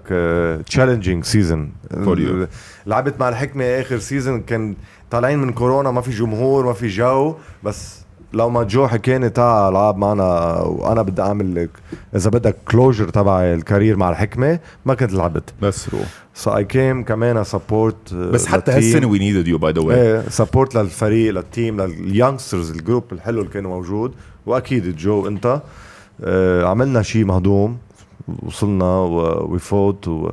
[0.66, 2.48] challenging season For you.
[2.86, 4.74] لعبت مع الحكمة آخر season كان
[5.11, 8.01] طالعين من كورونا ما في جمهور ما في جو بس
[8.33, 10.25] لو ما جو حكاني تعال العب معنا
[10.61, 11.68] وأنا بدي أعمل
[12.16, 15.55] إذا بدك closure تبع ال career مع الحكمة ما كنت لعبت.
[15.62, 15.99] بس رو
[16.35, 20.74] so I came كمان support بس حتى هالسنة we needed you by the way support
[20.75, 24.12] للفريق لل team لل youngsters ال group الحلو اللي كانوا موجود.
[24.46, 25.62] وأكيد جو أنت.
[26.25, 27.79] آه عملنا شيء مهضوم
[28.42, 28.99] وصلنا
[29.40, 30.31] وفوت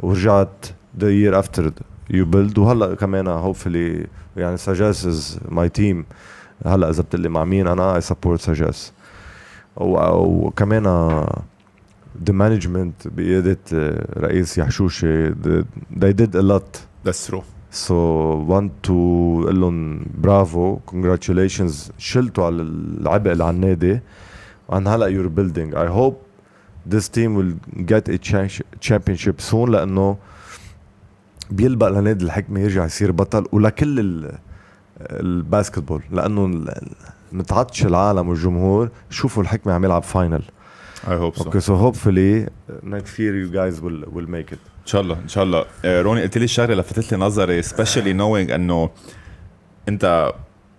[0.00, 0.66] ورجعت
[1.00, 1.72] the year after
[2.10, 6.04] you build وهلأ كمان hopefully يعني سجاس is my team
[6.66, 8.92] هلأ إذا بتقلي مع مين أنا I support سجاس
[9.76, 10.84] وكمان
[12.26, 15.30] the management بقيادة آه، رئيس يحشوشي
[16.00, 16.78] they did a lot.
[17.04, 21.90] بس رو So want to أقول لهم برافو congratulations.
[21.98, 24.00] شلتوا على العبء اللي على النادي.
[24.72, 25.74] And هلأ you're building.
[25.76, 26.14] I hope
[26.94, 27.54] this team will
[27.86, 30.16] get a cha- championship soon لأنه
[31.56, 34.38] بيلبق لنادي الحكمة يرجع يصير بطل ولكل ال-
[35.00, 36.64] ال basketball لأنه
[37.32, 40.42] متعطش العالم والجمهور شوفوا الحكمة عم يلعب final.
[41.08, 42.46] I hope so okay so hopefully
[42.84, 44.58] next year you guys will will make it.
[44.82, 45.64] إن شاء الله إن شاء الله.
[45.84, 48.90] آه، روني قلت لي الشغلة لفتت لي نظري especially knowing إنه
[49.88, 50.32] أنت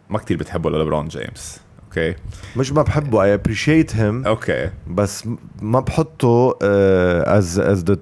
[0.10, 1.62] ما كتير بتحبه للبرون جيمس.
[1.86, 2.16] أوكي
[2.58, 4.28] مش ما بحبه I appreciate him.
[4.28, 5.28] okay بس
[5.62, 7.96] ما بحطه uh, as as the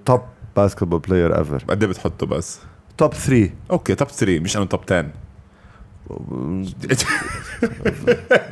[0.59, 1.65] basketball player ever.
[1.69, 2.59] قد إيه بتحطه بس؟
[3.03, 5.05] Top 3 أوكي توب 3 مش انه top 10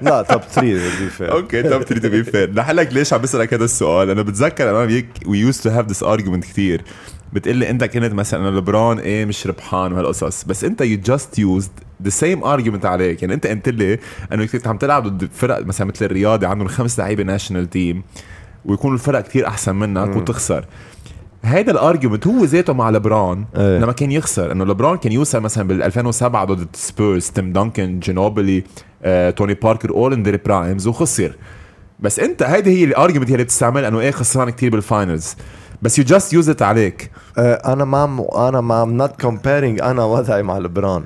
[0.01, 1.31] لا top 3 to be fair.
[1.31, 4.09] okay top 3 to be fair رح لك ليش عم بسألك هذا السؤال.
[4.09, 6.81] أنا بتذكر أنا وياك we used to have this argument كثير
[7.33, 10.43] بتقول لي أنت كنت مثلا لبران إيه مش ربحان وهالقصص.
[10.43, 11.71] بس أنت you just used
[12.03, 13.21] the same argument عليك.
[13.21, 13.99] يعني أنت قلت لي
[14.33, 18.03] إنه كنت عم تلعب ضد فرق مثلا مثل الرياضي عندهم خمس لعيبة national team
[18.65, 20.65] ويكونوا الفرق كثير أحسن منك وتخسر.
[21.43, 23.77] هيدا ال argument هو ذاته مع لبران إيه.
[23.79, 24.51] لما كان يخسر.
[24.51, 28.63] إنه لبران كان يوصل مثلا بال 2007 ضد Spurs Tim Duncan جينوبلي
[29.03, 31.35] آه، توني باركر all in their primes وخسر.
[31.99, 35.35] بس أنت هيدي هي ال argument اللي بتستعمل إنه إيه خسران كتير بال finals
[35.81, 37.11] بس you just use it عليك.
[37.37, 38.03] آه، أنا ما
[38.49, 41.05] أنا ما I'm not comparing أنا وضعي مع لبران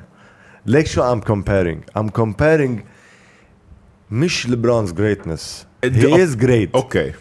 [0.66, 2.70] ليك شو I'm comparing I'm comparing
[4.10, 5.64] مش greatness.
[5.86, 6.68] he أوك- is great.
[6.74, 7.12] okay.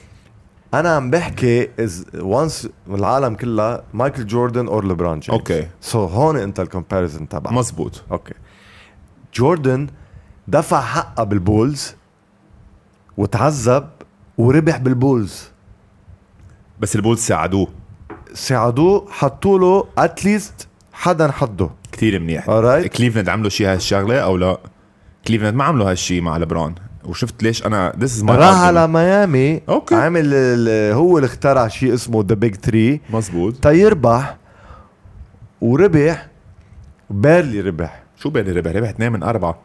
[0.80, 5.68] أنا عم بحكي is once العالم كلها مايكل جوردن or LeBron James okay.
[5.82, 7.54] so هون أنت ال comparison تبعك.
[7.54, 8.34] مزبوط okay.
[9.34, 9.88] جوردن
[10.48, 11.96] دفع حقه بالبولز
[13.18, 13.90] وتعذب
[14.38, 15.50] وربح بالبولز.
[16.80, 17.68] بس البولز ساعدوه.
[18.34, 22.46] ساعدوه حطوا له at least حدا حده كتير منيح.
[22.46, 22.88] Alright.
[22.88, 24.58] كليفلاند عملوا شيء هالشغلة أو لا؟
[25.28, 29.62] كليفلاند ما عملوا هالشيء مع لبران وشفت ليش أنا ذس از ماي راح على ميامي
[29.70, 29.96] أوكي.
[29.96, 30.34] عامل
[30.94, 34.38] هو اللي اخترع شيء اسمه ذا بيج 3 مزبوط تيربح
[35.62, 36.28] وربح
[37.10, 38.04] بيرلي ربح.
[38.18, 39.60] شو بيني ربح؟ ربح اثنين من أربعة.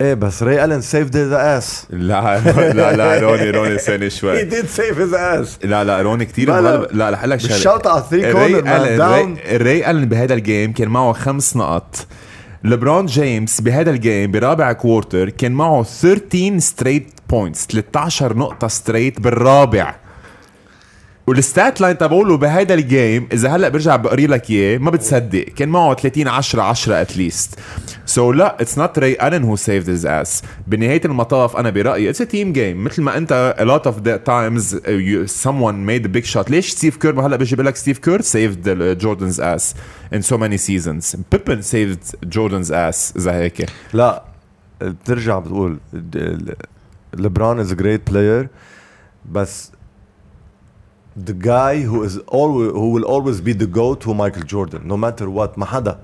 [0.00, 2.40] إيه بس ري الن سيفد ذا اس لا
[2.72, 4.44] لا لا روني روني ثاني هي شوي.
[4.44, 7.10] ديد سيف هيز اس لا لا روني كثير لا، لا.
[7.10, 11.12] رح أقول لك شغله بالشوط على 3 ري كورنر ري الن بهذا الجيم كان معه
[11.12, 12.06] خمس نقط.
[12.64, 19.20] لبرون جيمس بهذا ال game برابع quarter كان معه 13 straight points 13 نقطة straight
[19.20, 20.01] بالرابع.
[21.26, 25.44] وال stat line تبعوله بهيدا ال game إذا هلأ برجع بقري لك إياه ما بتصدق.
[25.44, 27.58] كان معه 30 10 10 at least
[28.06, 32.18] so لا it's not Ray Allen who saved his ass بنهاية المطاف أنا برأيي it's
[32.18, 34.74] team game مثل ما أنت a lot of the times
[35.44, 36.50] someone made a big shot.
[36.50, 38.68] ليش Steve Kerr هلأ بيجي بيقول لك Steve Kerr saved
[39.02, 39.74] Jordan's ass
[40.14, 41.16] in so many seasons.
[41.32, 43.66] Pippen saved Jordan's ass إذا هيك.
[43.92, 44.22] لا
[44.80, 45.78] بترجع بتقول
[47.16, 48.46] is a great player
[49.32, 49.72] بس
[51.16, 54.96] the guy who is always who will always be the goat هو مايكل جوردن no
[55.04, 55.98] matter what ما حدا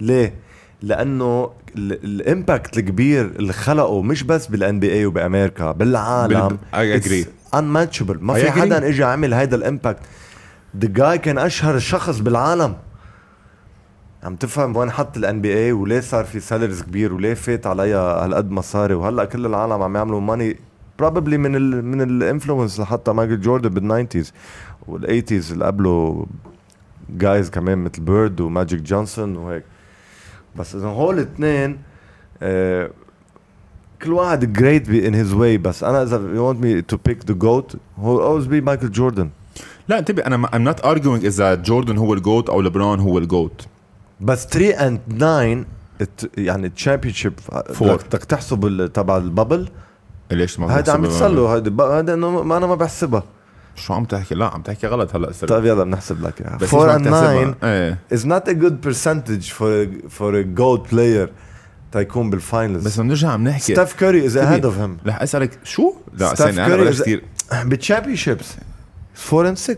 [0.00, 0.34] ليه؟
[0.82, 7.26] لأنه ال impact الكبير اللي خلقه مش بس بال NBA وبأمريكا بالعالم I agree.
[7.56, 8.50] unmatchable ما في.
[8.50, 10.00] حدا اجى عمل هيدا ال impact
[10.84, 12.76] the guy كان أشهر شخص بالعالم
[14.22, 18.50] عم تفهم وين حط ال NBA وليه صار في salaries كبير وليه فات عليها هالقد
[18.50, 20.56] مصاري وهلأ كل العالم عم يعملوا ماني
[21.02, 24.32] probably من ال من ال influence حطها مايكل جوردن بال nineties
[24.88, 26.26] وال eighties اللي قبله
[27.10, 29.64] جايز كمان مثل بيرد وماجيك جونسون وهيك.
[30.56, 31.78] بس إذا هول الاثنين
[32.42, 32.90] آه
[34.02, 37.34] كل واحد great in his way بس أنا إذا you want me to pick the
[37.34, 39.30] GOAT هو always be مايكل جوردن
[39.88, 43.28] لا انتبه أنا I'm not arguing إذا جوردن هو ال GOAT أو لبران هو ال
[43.28, 43.66] GOAT
[44.20, 45.64] بس 3 and 9
[46.36, 47.32] يعني ال championship.
[47.80, 49.68] بدك تحسب تبع ال bubble
[50.30, 53.22] ليش ما هيدا عم يتصلوا هيدا ب- هيدا إنه ما أنا ما بحسبها.
[53.76, 56.56] شو عم تحكي؟ لا عم تحكي غلط هلا sir طيب يلا بنحسب لك إياها.
[56.56, 57.98] بس 4 ليش and ما 9 بتحسبها؟ إيه.
[58.14, 61.28] is not a good percentage for a, for a GOAT player
[61.92, 63.72] تيكون بال finals بس بنرجع عم نحكي.
[63.74, 65.06] ستيف كوري is ahead of him.
[65.08, 67.24] رح أسألك شو؟ لا ستيف كوري كثير
[67.64, 68.56] بال championships
[69.32, 69.76] 4 and 6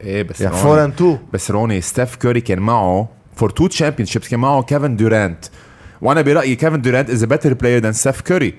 [0.00, 3.66] إيه بس يعني روني- 4 and 2 بس روني ستيف كوري كان معه four two
[3.66, 5.44] championships كان معه كيفن دورانت
[6.02, 8.54] وأنا برأيي كيفن دورانت is better player than ستيف كوري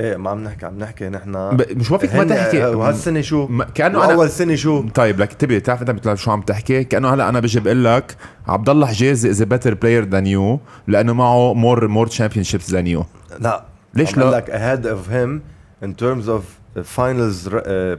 [0.00, 4.04] إيه ما عم نحكي عم نحكي نحن مش ما فيك ما تحكي وهالسنة شو؟ كأنه
[4.04, 7.28] أنا اول سنة شو؟ طيب لك انتبه بتعرف انت مثل شو عم تحكي كأنه هلا
[7.28, 8.16] أنا بجي بقول لك
[8.48, 13.04] عبد الله حجازي is better player than you لأنه معه more more championships than you
[13.40, 15.40] لا ليش لا؟ لك ahead of him
[15.86, 16.63] in terms of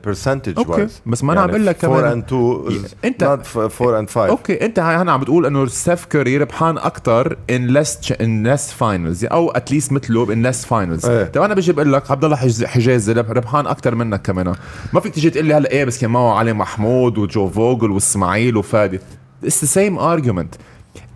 [0.06, 0.88] percentage أوكي.
[0.88, 4.02] wise بس ما أنا عم بقول لك كمان- 4 and 2 is أنت- not 4
[4.06, 8.48] and 5 أوكي أنت هنا عم بتقول إنه ستيف كوري ربحان أكثر in less in
[8.48, 11.06] less finals أو at least مثله in less finals.
[11.06, 14.54] طيب أنا بجي بقول لك عبد الله حج- حجازي رب- ربحان أكثر منك كمان.
[14.94, 18.58] ما فيك تيجي تقول لي هلأ إيه بس كان معه علي محمود وجو فوجل وإسماعيل
[18.58, 19.00] وفادي.
[19.44, 20.56] it's the same argument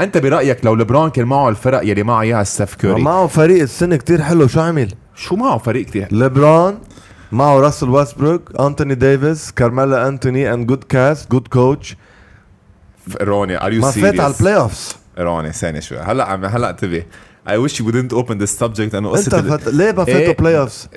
[0.02, 3.96] أنت برأيك لو لبران كان معه الفرق يلي معه إياها ستيف كوري معه فريق السنة
[3.96, 6.78] كتير حلو شو عمل؟ شو معه فريق كثير ليبرون
[7.32, 11.96] معه راسل ويستبروك أنتوني ديفيس كارميلو أنتوني and good cast good coach
[13.22, 15.98] روني are you ما فات على البلاي اوفز روني ثانية شوي.
[15.98, 17.04] هلا عم هلا انتبه.
[17.48, 19.68] I wish you wouldn't open this subject انه انت قصة فت...
[19.68, 20.06] ليه ما.
[20.06, 20.90] فاتوا playoffs؟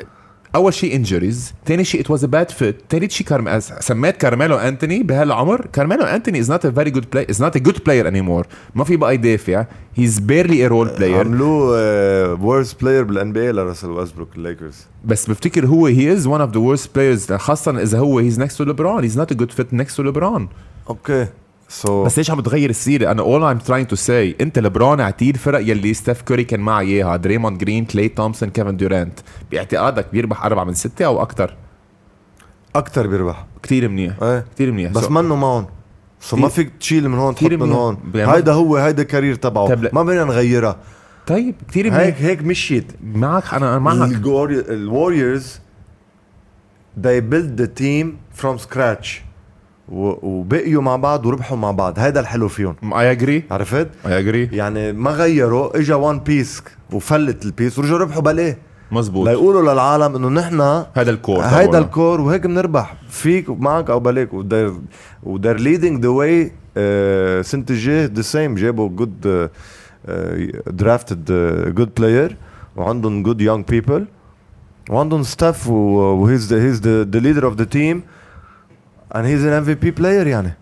[0.55, 3.61] أول شيء injuries ثاني شيء it was a bad fit ثالث شيء كارم...
[3.61, 5.67] سميت كارميلو أنتوني بهالعمر.
[5.67, 8.85] كارميلو أنتوني is not a very good play is not a good player anymore ما
[8.85, 14.29] في بقى يدافع he's barely a role player عملوه worst player بال NBA لراسل ويستبروك
[14.37, 18.41] الليكرز بس بفتكر هو هي is one of the worst players خاصة إذا هو he's
[18.41, 20.49] next to ليبرون he's not a good fit next to ليبرون
[20.91, 21.27] أوكي.
[21.73, 25.31] so بس ليش عم بتغير السيرة؟ أنا all I'm trying to say أنت لبران اعطيه
[25.31, 29.21] الفرق يلي ستيف كوري كان معه إياها دريموند جرين كلاي تومسون كيفن دورانت.
[29.51, 31.57] باعتقادك بيربح أربعة من ستة أو أكثر
[32.77, 33.47] أكثر بيربح.
[33.63, 34.23] كثير منيح.
[34.23, 34.45] إيه.
[34.55, 34.93] كثير منيح.
[34.93, 35.67] بس So- منه معهم
[36.21, 37.73] so ما فيك تشيل من هون تحط من.
[37.73, 37.99] هون.
[38.15, 39.69] هيدا هو هيدا ال career تبعه.
[39.69, 40.77] طب ما بدنا نغيرها.
[41.27, 41.99] طيب كثير منيح.
[42.01, 44.11] هيك هيك مشيت معك أنا معك.
[44.69, 45.61] ال Warriors
[47.03, 48.07] they build the team
[48.43, 49.09] from scratch.
[49.93, 51.99] وبقيوا مع بعض وربحوا مع بعض.
[51.99, 52.77] هذا الحلو فيهم.
[52.83, 53.53] I agree.
[53.53, 54.55] عرفت؟ I agree.
[54.55, 58.59] يعني ما غيروا إجا one piece وفلت ال piece ورجعوا ربحوا بليه
[58.93, 59.29] مزبوط.
[59.29, 60.61] ليقولوا للعالم إنه نحن
[60.95, 61.79] هذا ال core هيدا.
[61.79, 62.95] ال core وهيك بنربح.
[63.09, 64.73] فيك معك أو بلاك ودير
[65.23, 69.49] و they're leading the way السنة الجايه the same جابوا good
[70.67, 71.25] drafted
[71.75, 72.37] good player
[72.77, 74.07] وعندهم good young people
[74.91, 78.03] وعندهم staff و he's he's the leader of the team
[79.15, 80.55] and he's an MVP player يعني.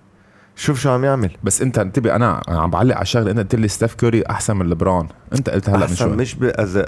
[0.57, 1.31] شوف شو عم يعمل.
[1.43, 4.71] بس انت انتبه أنا عم بعلق على شغله انت قلت لي ستيف كوري أحسن من
[4.71, 6.17] لبران أنت قلت هلا من أحسن شوي.
[6.17, 6.83] مش as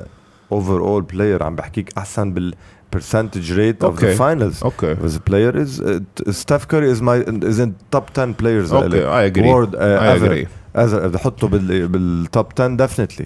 [0.53, 4.17] overall player عم بحكيك أحسن بال percentage rate of the أوكي.
[4.17, 4.97] finals أوكي.
[4.97, 7.17] As a player is uh, Steph Curry is my
[7.53, 9.07] is in top 10 players أوكي.
[9.07, 10.23] I agree World, uh, ever ever.
[10.23, 10.47] agree
[10.77, 13.25] as بدي احطه بال بال top 10 definitely.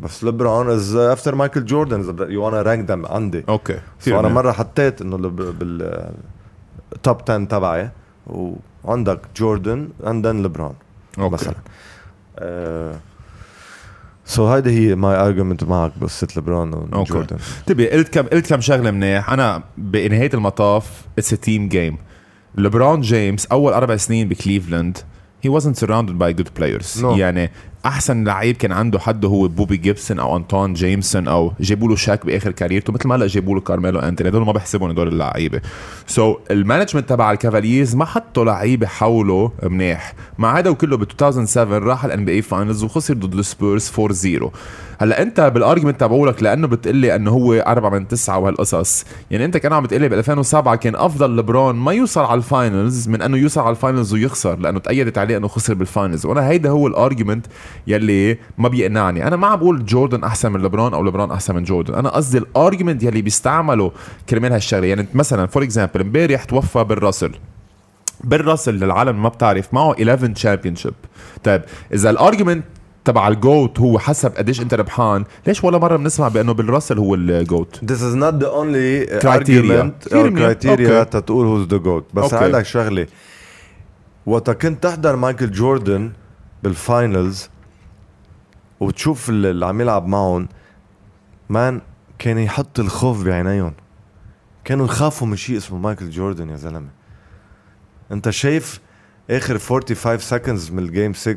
[0.00, 0.80] بس ليبرون
[1.14, 3.74] after Michael Jordan is you wanna rank them عندي أوكي.
[3.74, 4.34] So كثير أنا منيح.
[4.34, 6.12] مرة حطيت إنه بال
[7.02, 7.90] top 10 تبعي
[8.26, 10.74] وعندك جوردن and then ليبرون
[11.18, 11.54] مثلا
[14.24, 16.74] so هيدي هي my argument معك بقصه ليبرون.
[16.94, 19.30] وجوردن انتبه قلت كم قلت كم شغلة منيح.
[19.30, 21.98] أنا بنهايه المطاف it's team game
[22.54, 24.98] ليبرون جيمس أول أربع سنين بكليفلاند
[25.46, 27.02] he wasn't surrounded by good players.
[27.02, 27.04] No.
[27.04, 27.50] يعني
[27.88, 32.26] أحسن لعيب كان عنده حده هو بوبي جيبسون أو انطون جيمسون أو جابوا له شاك
[32.26, 34.30] بآخر كاريرته مثل ما هلا جابوا له كارميلو أنتوني.
[34.30, 35.60] هدول ما بحسبهم هدول اللعيبة.
[36.06, 40.14] so so, ال management تبع ال Cavaliers ما حطوا لعيبة حوله منيح.
[40.38, 44.48] مع هذا وكله ب 2007 راح ال NBA finals وخسر ضد السبيرز 4-0
[45.00, 49.04] هلا انت بال arguments تبعولك لأنه بتقلي إنه هو أربعة من تسعة وهالقصص.
[49.30, 53.08] يعني انت كان عم بتقلي ب 2007 كان أفضل لبرون ما يوصل على ال finals
[53.08, 56.48] من إنه يوصل على ال finals ويخسر لأنه تأيدت عليه إنه خسر بال finals وأنا
[56.48, 57.46] هيدا هو ال argument
[57.86, 59.26] يلي ما بيقنعني.
[59.26, 61.94] أنا ما عم بقول جوردن أحسن من لبرون أو لبرون أحسن من جوردن.
[61.94, 63.90] أنا قصدي ال argument يلي بيستعملوا
[64.28, 64.86] كرمال هالشغلة.
[64.86, 67.32] يعني مثلا for example امبارح توفى بيل راسل
[68.24, 70.94] بيل راسل للعالم ما بتعرف معه 11 championship
[71.44, 72.64] طيب إذا ال argument
[73.08, 76.98] تبع ال GOAT هو حسب قديش انت ربحان ليش ولا مرة بنسمع بأنه بيل راسل
[76.98, 79.82] هو ال GOAT This is not the only uh, Criteria.
[79.82, 81.04] argument or criteria.
[81.04, 82.34] تتقول the GOAT بس.
[82.34, 83.06] هقول لك شغلة
[84.26, 86.12] وقت كنت تحضر مايكل جوردن
[86.62, 87.48] بال finals
[88.80, 90.48] وتشوف اللي عم يلعب معهم
[91.48, 91.80] man
[92.18, 93.72] كان يحط الخوف بعينيهم
[94.64, 96.88] كانوا يخافوا من شيء اسمه مايكل جوردن يا زلمة
[98.12, 98.80] انت شايف
[99.30, 101.36] آخر 45 seconds من ال game 6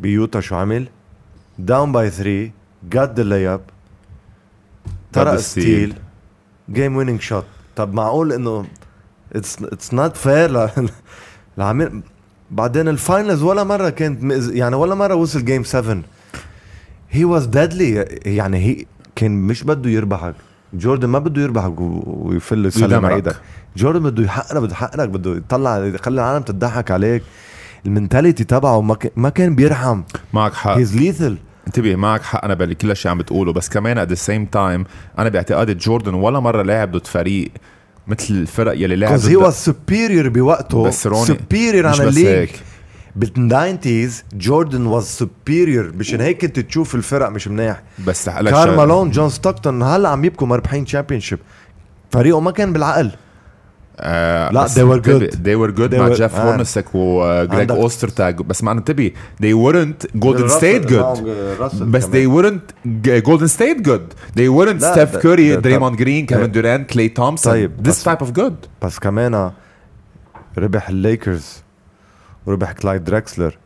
[0.00, 0.88] بيوتا شو عمل؟
[1.58, 2.50] down by 3
[2.94, 3.60] got the layup
[5.12, 5.36] طرق.
[5.36, 5.94] Steal.
[6.70, 7.44] Game winning shot
[7.76, 8.66] طب معقول إنه
[9.32, 10.68] it's it's not fair
[11.58, 12.02] لعمل
[12.50, 14.22] بعدين ال finals ولا مرة كانت
[14.52, 16.02] يعني ولا مرة وصل game 7
[17.10, 17.94] he was deadly
[18.26, 18.84] يعني هي
[19.16, 20.34] كان مش بده يربحك.
[20.74, 23.12] جوردن ما بده يربحك ويفل يسلم يدمرك.
[23.12, 23.36] إيدك.
[23.76, 27.22] جوردن بده يحقرك بده يحقرك بده يطلع يخلي العالم تضحك عليك.
[27.86, 30.02] ال mentality تبعه ما كان ما كان بيرحم.
[30.32, 30.70] معك حق.
[30.76, 32.44] He's lethal انتبه معك حق.
[32.44, 34.84] أنا باللي كل شيء عم بتقوله بس كمان at the same time
[35.18, 37.50] أنا باعتقادي جوردن ولا مرة لعب ضد فريق
[38.06, 40.82] مثل الفرق يلي لعب ضد- واز سوبيريور بوقته.
[40.84, 42.48] بس روني superior عن ال league.
[43.16, 48.66] بال nineties جوردن was superior مشان هيك كنت تشوف الفرق مش منيح بس لك كار
[48.66, 48.76] شغلة.
[48.76, 51.38] مالون جون ستوكتون هلا عم يبكوا مربحين championship
[52.10, 53.10] فريقه ما كان بالعقل.
[54.00, 55.34] آه لا، they were good.
[55.34, 56.50] they were good They مع were- جيف آه.
[56.50, 59.10] هورنسك وجريج عندك- اوسترتاج بس ما انتبه
[59.42, 61.22] they weren't golden state good.
[61.82, 62.88] بس they weren't
[63.28, 64.02] golden state good.
[64.38, 68.68] They weren't ستيف كوري دريموند جرين كيفن دورانت كلاي تومسون طيب، this type of good.
[68.82, 69.50] بس كمان
[70.58, 71.62] ربح الليكرز
[72.46, 73.58] وربح كلايد دريكسلر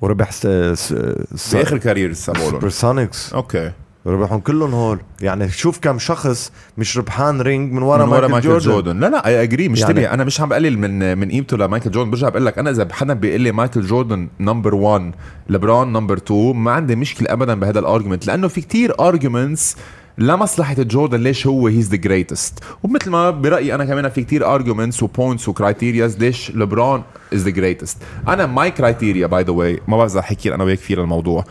[0.00, 0.46] وربح س...
[0.74, 0.94] س...
[1.34, 1.54] س...
[1.54, 3.72] باخر كارير سابولون سوبرسونيكس أوكي
[4.06, 4.98] ربحهم كلهم whole.
[5.20, 9.00] يعني شوف كم شخص مش ربحان ring من ورا من ورا مايكل, مايكل جوردن, جوردن.
[9.00, 12.10] لا لا اي اجري مش يعني- أنا مش عم بقلل من من قيمته لمايكل جوردن.
[12.10, 15.14] برجع بقول لك أنا إذا حدا بيقول لي مايكل جوردن number 1
[15.48, 19.76] لبرون number 2 ما عندي مشكلة ابدا بهذا ال argument لأنه في كتير arguments
[20.18, 25.02] لمصلحة جوردن ليش هو he's the greatest ومثل ما برأيي أنا كمان في كتير arguments
[25.02, 27.02] و points و criterias ليش لبرون
[27.34, 27.96] is the greatest
[28.28, 31.44] أنا my criteria by the way ما بعرف إذا حكي أنا وياك فيه للموضوع.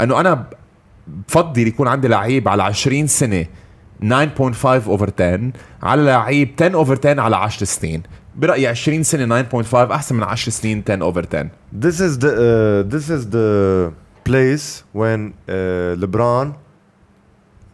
[0.00, 0.44] إنه أنا
[1.06, 3.46] بفضل يكون عندي لعيب على 20 سنة
[4.02, 4.06] 9.5
[4.66, 5.50] over 10
[5.82, 8.02] على لعيب 10 over 10 على 10 سنين.
[8.36, 12.94] برأيي 20 سنة 9.5 أحسن من 10 سنين 10 over 10 This is the uh,
[12.94, 13.92] this is the
[14.24, 16.46] place when uh, LeBron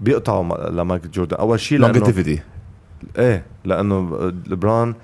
[0.01, 1.37] بيقطعوا لمايكل جوردن.
[1.37, 2.39] أول شيء لأنه longevity.
[3.19, 4.95] إيه لأنه ليبرون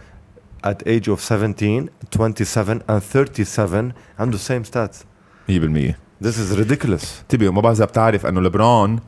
[0.67, 5.05] at age of 17 27 and 37 عنده same stats.
[5.51, 9.00] 100% this is ridiculous انتبه ما بعرف اذا بتعرف انه لبران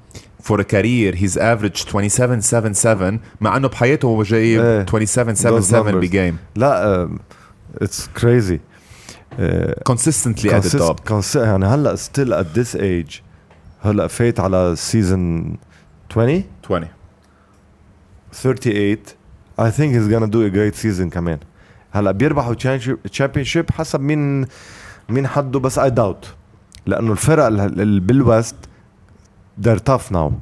[0.43, 4.86] فور كارير هيز افريج 27 7 7 مع انه بحياته هو جايب إيه.
[4.86, 5.96] 27 7 Those 7 numbers.
[5.96, 12.30] بجيم لا uh, it's crazy uh, consistently at the top consist, consist, يعني هلا still
[12.43, 13.22] at this age
[13.82, 15.56] هلا فايت على season
[16.12, 16.88] 20 20
[18.34, 19.16] 38
[19.58, 21.39] I think he's gonna do a great season كمان
[21.91, 22.56] هلا بيربحوا
[23.18, 24.46] championship حسب مين
[25.10, 26.26] مين حده بس I doubt
[26.91, 28.57] لأنه الفرق اللي بال West
[29.61, 30.33] they're tough now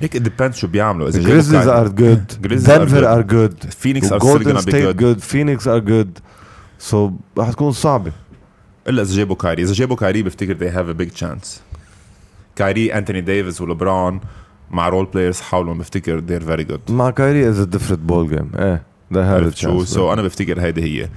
[0.00, 1.08] like it depend شو بيعملوا.
[1.08, 6.18] إذا جريزلز are good دنفر are good فينيكس are جولدن good فينيكس are good
[6.78, 8.12] so رح تكون صعبة.
[8.88, 11.48] إلا إذا جابوا كاري إذا جابوا كاري بفتكر they have a big chance.
[12.56, 14.20] كاري انتوني ديفيس ولبرون
[14.70, 16.90] مع role players حولهم بفتكر they're very good.
[16.90, 18.82] مع كاري is a different ball game إيه
[19.14, 19.84] they have a chance.
[19.84, 21.08] سو أنا بفتكر هيدي هي.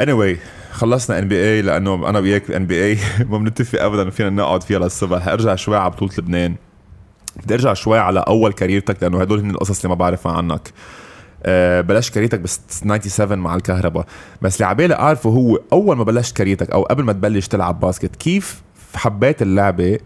[0.00, 0.36] Anyway
[0.76, 2.98] خلصنا ان بي اي لأنه أنا وياك ان بي اي
[3.28, 5.28] ما بنتفق ابدا فينا نقعد فيها للصبح.
[5.28, 6.54] أرجع شوي على بطولة لبنان.
[7.44, 10.72] بدي أرجع شوي على أول career تك لأنه هدول هن القصص اللي ما بعرفها عنك.
[11.44, 14.06] أه بلشت career تك بس 97 مع الكهرباء.
[14.42, 17.80] بس اللي عبالي أعرفه هو أول ما بلشت career تك أو قبل ما تبلش تلعب
[17.80, 18.62] basket كيف
[18.94, 19.98] حبيت اللعبة؟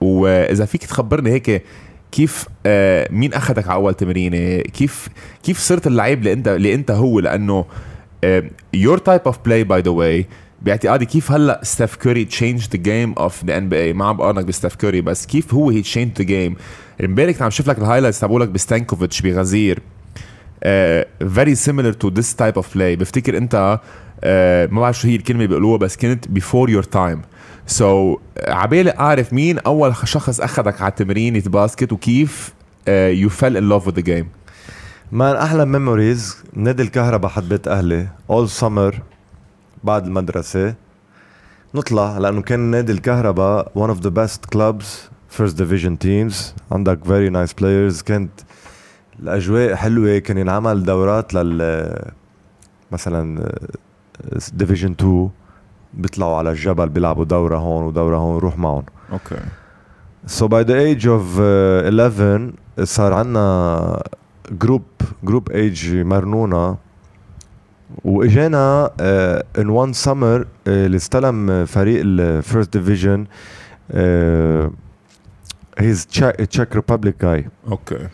[0.00, 1.62] وإذا فيك تخبرني هيك
[2.12, 5.08] كيف آه مين أخذك على أول تمرينة؟ كيف
[5.42, 7.64] كيف صرت اللعيب اللي أنت اللي أنت هو؟ لأنه
[8.74, 10.26] your type of play by the way
[10.62, 14.74] باعتقادي كيف هلا ستيف كوري changed the game of the NBA ما عم بقارنك بستيف
[14.74, 16.56] كوري بس كيف هو he changed the game
[17.04, 19.78] امبارح كنت عم شوف لك ال highlights تبعولك بستانكوفيتش بغزير.
[21.34, 23.80] Very similar to this type of play بفتكر انت
[24.24, 27.22] آه، ما بعرف شو هي الكلمة اللي بيقولوها بس كنت before your time
[27.66, 32.52] So عبالي أعرف مين أول شخص أخذك على تمرين basket وكيف
[32.88, 34.28] you fell in love with the game
[35.12, 39.02] Man أحلى memories نادي الكهرباء حد بيت أهلي اول سمر
[39.84, 40.74] بعد المدرسة.
[41.74, 44.86] نطلع لأنه كان نادي الكهرباء one of the best clubs
[45.38, 46.34] first division teams
[46.72, 48.02] عندك very nice players.
[48.02, 48.30] كانت
[49.20, 52.12] الأجواء حلوة كان ينعمل دورات لل
[52.92, 53.52] مثلا
[54.52, 55.30] division 2
[55.94, 58.84] بيطلعوا على الجبل بيلعبوا دورة هون ودورة هون روح معهم.
[59.12, 59.36] Okay
[60.48, 62.52] by the age of uh, 11
[62.84, 64.02] صار عنا
[64.52, 64.82] group
[65.24, 66.76] group age مرنونا
[68.04, 68.90] وإجانا
[69.58, 73.26] in one summer اللي استلم فريق ال first division
[75.78, 78.08] he's Czech Republic جاي okay.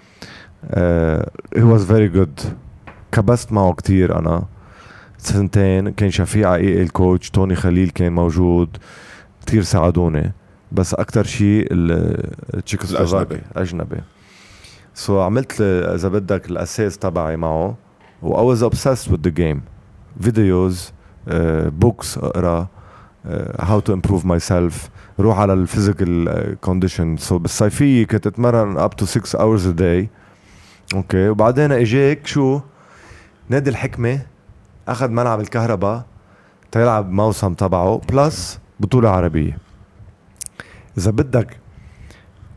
[1.56, 2.40] He was very good
[3.12, 4.44] كبست معه كتير أنا.
[5.18, 8.76] سنتين كان شفيع عقيقي ال coach توني خليل كان موجود.
[9.46, 10.32] كتير ساعدوني.
[10.72, 13.96] بس أكثر شيء التشيكوسلوفاكي الأجنبي.
[14.98, 17.76] So so عملت إذا بدك الأساس تبعي معه.
[18.22, 19.60] و I was obsessed with the game.
[20.20, 20.92] Videos
[21.66, 22.66] books أقرأ
[23.60, 24.90] how to improve myself
[25.20, 30.08] روح على ال physical condition so بالصيفيه كنت أتمرن up to 6 hours a day.
[30.94, 32.60] okay وبعدين اجاك شو؟
[33.48, 34.20] نادي الحكمة
[34.88, 36.04] أخذ ملعب الكهرباء
[36.72, 39.58] تيلعب موسم تبعه بلس بطولة عربية.
[40.98, 41.56] إذا بدك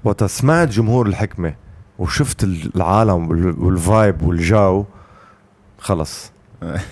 [0.03, 1.60] وقت سمعت جمهور الحكمة.
[2.01, 2.43] وشفت
[2.75, 3.29] العالم
[3.63, 4.85] وال vibe والجو
[5.79, 6.31] خلص.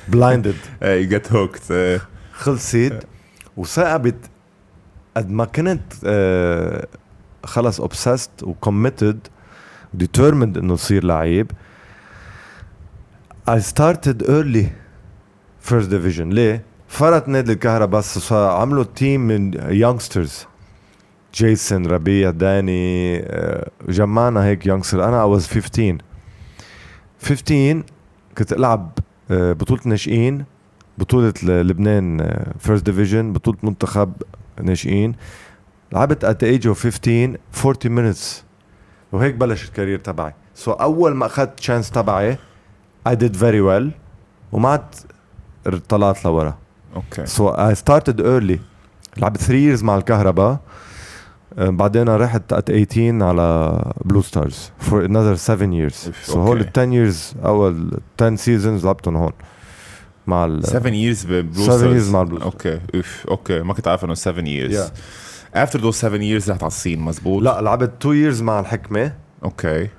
[0.07, 2.01] blinded you get hooked
[2.33, 2.99] خلصت.
[3.57, 4.15] وتعبت
[5.17, 6.87] قد ما كنت آه،
[7.43, 9.27] خلص obsessed و committed
[9.97, 11.51] determined إنه تصير لعيب.
[13.49, 14.65] I started early
[15.69, 16.21] first division.
[16.21, 19.53] ليه؟ فرط نادي الكهرباء بس عملوا team من
[19.83, 20.48] youngsters.
[21.33, 25.97] جيسون ربيع داني آه، جمعنا هيك youngsters أنا was 15
[27.21, 27.83] 15
[28.37, 28.99] كنت ألعب
[29.31, 30.45] آه، بطولة ناشئين
[30.99, 34.13] بطولة لبنان first division بطولة منتخب
[34.61, 35.15] ناشئين.
[35.93, 38.43] لعبت the age of 15 40 minutes.
[39.11, 40.33] وهيك بلش ال career تبعي.
[40.55, 42.37] so so أول ما أخذت chance تبعي
[43.09, 43.91] I did very well.
[44.51, 44.85] وما عاد
[45.89, 46.57] طلعت لورا.
[46.95, 48.59] okay so I started early
[49.17, 50.59] لعبت 3 years مع الكهرباء.
[51.57, 56.11] بعدين رحت at 18 على بلو ستارز for another 7 years.
[56.23, 59.31] so هول 10 years أول 10 seasons لعبتهم هون
[60.27, 64.05] مع ال 7 years ببلو 7 years مع البلو okay اوف okay ما كنت عارف
[64.05, 64.73] إنه 7 years.
[64.73, 64.89] Yeah.
[65.57, 69.13] after those 7 years رحت على الصين مزبوط؟ لا لعبت 2 years مع الحكمة.
[69.43, 69.89] okay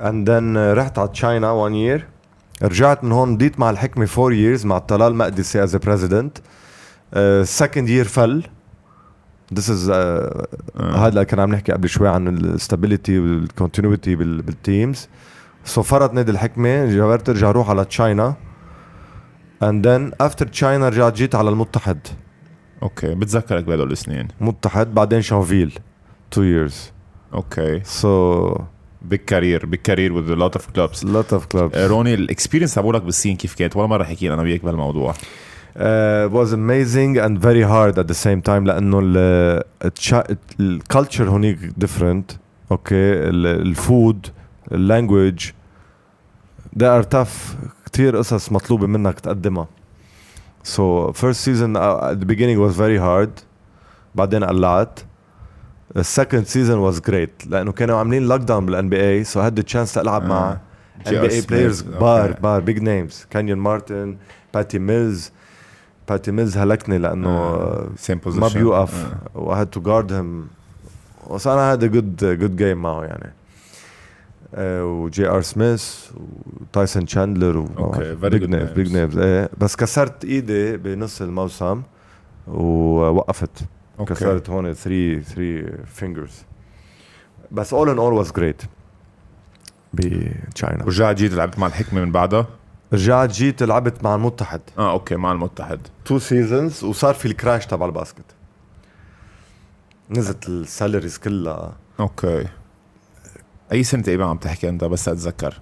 [0.00, 2.02] then uh, رحت على تشاينا 1 year.
[2.62, 6.40] رجعت من هون ضيت مع الحكمة 4 years مع طلال مقدسي president.
[7.14, 8.42] uh, second year فل
[9.54, 10.46] This is uh, آه.
[10.76, 15.08] هذا اللي كنا عم نحكي قبل شوي عن ال stability وال continuity بال teams
[15.64, 18.34] so فرط نادي الحكمة جبرت ارجع أروح على تشاينا
[19.62, 21.98] and then after تشاينا رجعت جيت على المتحد.
[22.82, 24.28] okay بتذكرك بهدول السنين.
[24.40, 25.78] متحد بعدين شانفيل
[26.32, 26.74] 2 years.
[27.34, 28.60] أوكي so
[29.02, 31.04] بيج كارير بيج كارير lot of clubs.
[31.04, 31.74] Lot of clubs.
[31.76, 35.14] آه، روني ال experience تبعولك بالصين كيف كانت؟ ولا مرة حكينا أنا وياك بهالموضوع.
[35.76, 39.00] Uh, was amazing and very hard at the same time لأنه
[40.60, 42.36] ال culture هونيك different.
[42.70, 44.26] okay ال food
[44.72, 45.50] ال language
[46.76, 47.56] they are tough.
[47.86, 49.68] كتير قصص مطلوبة منك تقدمها.
[50.64, 53.30] So first season uh, at the beginning was very hard.
[54.14, 55.00] بعدين قلعت.
[55.94, 57.46] The second season was great.
[57.46, 60.58] لأنه كانوا عاملين lockout بال NBA so had the chance ألعب مع
[61.06, 61.46] NBA Smith.
[61.48, 61.86] players Okay.
[61.86, 64.16] كبار كبار big names كينيون مارتن
[64.54, 65.32] باتي ميلز
[66.12, 67.88] باتي ميلز هلكني لأنه آه،
[68.26, 69.04] ما بيوقف.
[69.04, 69.38] آه.
[69.40, 70.48] وهاد to guard him
[71.26, 73.32] وصار هذا good good game معه يعني.
[74.54, 76.10] آه، وجي آر سميث
[76.60, 78.92] وتايسون تشاندلر Okay, very big good names big.
[78.96, 81.82] names إيه بس كسرت إيدي بنص الموسم
[82.48, 83.50] ووقفت.
[84.00, 86.42] okay كسرت هون 3 3 fingers
[87.50, 88.66] بس all in all was great.
[89.94, 92.46] بتشاينا ورجعت جيت لعبت مع الحكمة من بعدها.
[92.92, 94.60] رجعت جيت لعبت مع المتحد.
[94.78, 95.80] آه okay مع المتحد.
[96.04, 98.24] two seasons وصار في ال crash تبع ال basket.
[100.10, 101.76] نزلت ال salaries كلها.
[102.00, 102.46] okay.
[103.72, 105.60] أي سنة تقريبا عم تحكي أنت؟ بس أتذكر.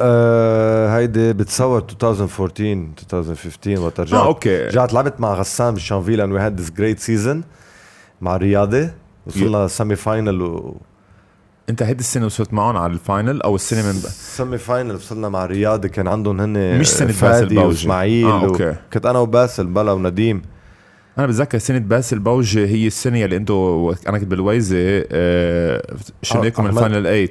[0.00, 4.66] آه هيدي بتصور 2014 2015 وقت رجعت آه okay.
[4.66, 7.36] رجعت لعبت مع غسان بالشانفيل and we had this great season
[8.20, 8.90] مع الرياضي.
[9.26, 10.80] وصلنا semi final و
[11.70, 15.46] انت هيدي السنة وصلت معهم على ال final أو السنة من semi final وصلنا مع
[15.46, 17.66] رياضي كان عندهم هن مش سنة باسل فادي بوجي.
[17.66, 18.44] وإسماعيل آه،.
[18.44, 18.74] okay.
[18.92, 20.42] كنت أنا وباسل بلا ونديم
[21.18, 24.76] أنا بتذكر سنه باسل بوجي هي السنة اللي أنتوا أنا كنت بالويزة
[25.12, 27.28] آه شلناكم من ال final 8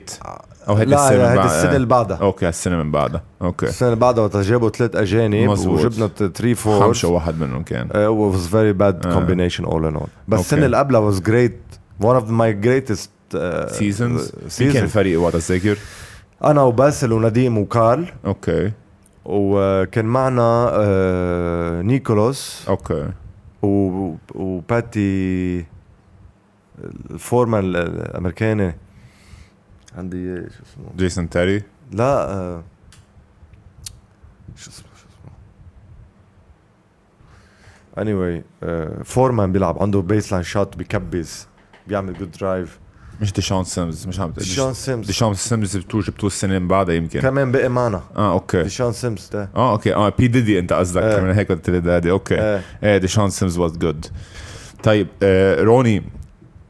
[0.69, 3.89] أو هيدي لا السنة من هيدي السنة اللي بعدها okay السنة من بعدها أوكي السنة
[3.89, 5.79] اللي بعدها وقت جابوا ثلاث أجانب مزبوط.
[5.79, 9.19] وجبنا 3 4 خمسة واحد منهم كان very bad آه.
[9.19, 10.39] combination all in all بس.
[10.39, 13.16] السنة اللي قبلها great one of my greatest uh,
[13.71, 15.78] seasons مين كان الفريق؟ وقتها تذكر؟
[16.43, 18.05] أنا وباسل ونديم وكارل.
[18.25, 18.71] okay.
[19.25, 22.65] وكان معنا uh, نيكولاس.
[22.69, 23.11] okay.
[23.61, 25.65] و- وباتي
[27.11, 28.75] ال four man ال- الأمريكاني
[29.97, 31.63] عندي إيه، شو اسمه؟ جيسون تيري.
[31.91, 32.61] لا
[34.55, 35.32] شو اسمه شو اسمه؟
[37.97, 41.47] Anyway uh, four man بيلعب عنده baseline shoot بكبس
[41.88, 42.80] بيعمل good drive
[43.22, 47.20] مش ديشان سيمز مش عم ديشان سيمز ديشان سيمز جبتوه جبتوه السنة من بعدها يمكن.
[47.20, 48.63] كمان بقي معنا آه okay.
[48.63, 49.49] ديشان سيمز ده.
[49.55, 49.93] آه okay.
[49.95, 51.01] آه بي ديدي أنت قصدك.
[51.01, 51.22] آه.
[51.22, 52.36] من هيك قلت لي دادي okay.
[52.39, 52.61] آه.
[52.84, 54.05] إيه ديشان سيمز was good
[54.84, 56.03] طيب آه روني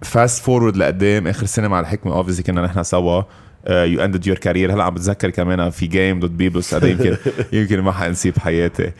[0.01, 3.21] fast forward لقدام آخر سنة مع الحكمة obviously كنا نحن سوا.
[3.69, 7.17] you ended your career هلا عم بتذكر كمان في game ضد بيبلوس هذا يمكن
[7.53, 8.91] يمكن ما حنسيه بحياتي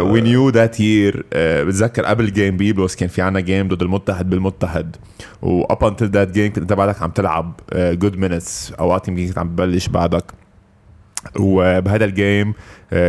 [0.00, 4.96] we knew that year بتذكر قبل game بيبلوس كان في عنا game ضد المتحد بالمتحد.
[5.42, 9.38] و up until that game كنت أنت بعدك عم تلعب good minutes أوقات يمكن كنت
[9.38, 10.24] عم تبلش بعدك.
[11.40, 12.54] وبهذا ال game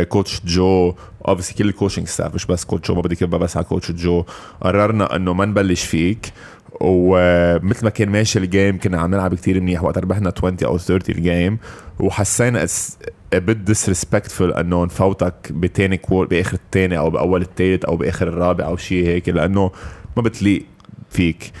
[0.08, 0.94] coach جو
[1.28, 3.90] obviously كل ال coaching staff مش بس coach جو ما بدي كبها بس على coach
[3.90, 4.24] جو
[4.60, 6.32] قررنا إنه ما نبلش فيك.
[6.80, 10.78] ومثل ما كان ماشي ال game كنا عم نلعب كتير منيح وقت ربحنا 20 أو
[10.78, 11.58] 30 ال game
[12.00, 12.66] وحسينا
[13.34, 18.76] بد disrespectful إنه نفوتك بتاني quarter بآخر الثاني أو بأول الثالث أو بآخر الرابع أو
[18.76, 19.70] شيء هيك لأنه
[20.16, 20.64] ما بتليق
[21.10, 21.52] فيك.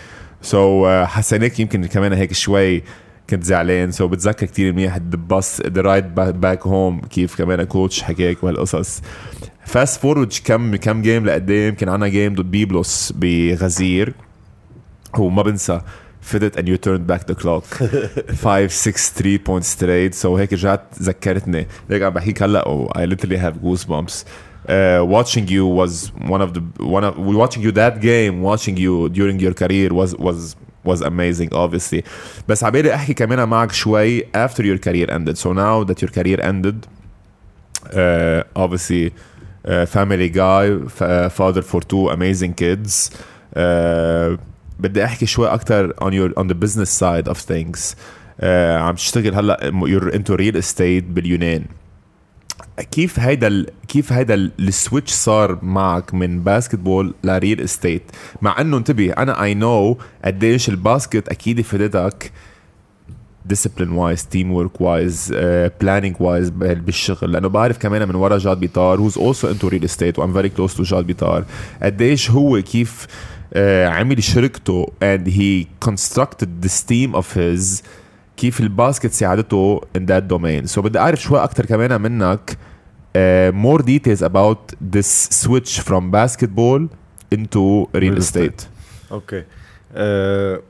[0.42, 2.82] so so, uh, حسيناك يمكن كمان هيك شوي
[3.30, 3.90] كنت زعلان.
[3.90, 9.02] so, بتذكر كتير منيح الباص the ride back home كيف كمان coach حكاك وهالقصص.
[9.64, 14.14] fast forward كم كم game لقدام كان عنا game ضد بيبلوس بغزير.
[15.19, 15.81] وما بنسى
[16.21, 17.65] فدت and you turned back the clock
[18.33, 23.05] 5 6 3 points straight so هيك رجعت ذكرتني هيك عم بحكيك هلا و I
[23.05, 24.13] literally have goosebumps
[24.69, 26.61] uh, watching you was one of the
[26.97, 30.55] one of watching you that game watching you during your career was was
[30.89, 32.03] was amazing obviously
[32.47, 36.39] بس عبالي احكي كمان معك شوي after your career ended so now that your career
[36.41, 36.75] ended
[37.93, 39.11] uh, obviously
[39.65, 43.11] uh, family guy f- uh, father for two amazing kids
[43.55, 44.37] uh,
[44.78, 47.94] بدي أحكي شوي أكثر on your on the business side of things.
[48.40, 48.44] uh,
[48.80, 51.64] عم تشتغل هلأ you're into real estate باليونان.
[52.90, 53.66] كيف هيدا ال...
[53.88, 58.02] كيف هيدا ال- السويتش صار معك من باسكتبول لريل استيت
[58.42, 62.32] مع إنه انتبه أنا I know قديش ال basket أكيد فادتك
[64.32, 67.32] team work wise uh, planning wise بال- بالشغل.
[67.32, 70.50] لأنه بعرف كمان من ورا جاد بيطار who's also into real estate و I'm very
[70.58, 71.44] close to جاد بيطار
[71.82, 73.35] قديش هو كيف uh,
[73.87, 77.83] عمل شركته and he constructed this team of his
[78.37, 82.57] كيف الباسكت ساعدته in that domain so بدي اعرف شوي اكثر كمان منك
[83.17, 86.81] uh, more details about this switch from basketball
[87.35, 88.67] into real, Real estate.
[89.11, 89.43] اوكي
[89.93, 90.61] أه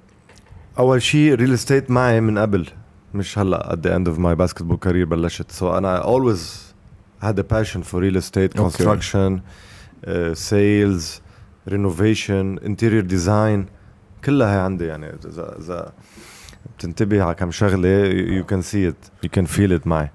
[0.80, 2.68] اول شيء ريل استيت معي من قبل
[3.14, 6.40] مش هلا at the end of my basketball career بلشت so انا always
[7.26, 8.62] had a passion for real estate Okay.
[8.64, 9.40] construction
[10.08, 11.22] uh, sales
[11.71, 13.61] renovation interior design
[14.25, 15.07] كلها هي عندي يعني.
[15.27, 15.93] اذا اذا
[16.79, 18.11] بتنتبه على كم شغلة
[18.41, 19.27] you can see it.
[19.27, 20.11] You can feel it معي.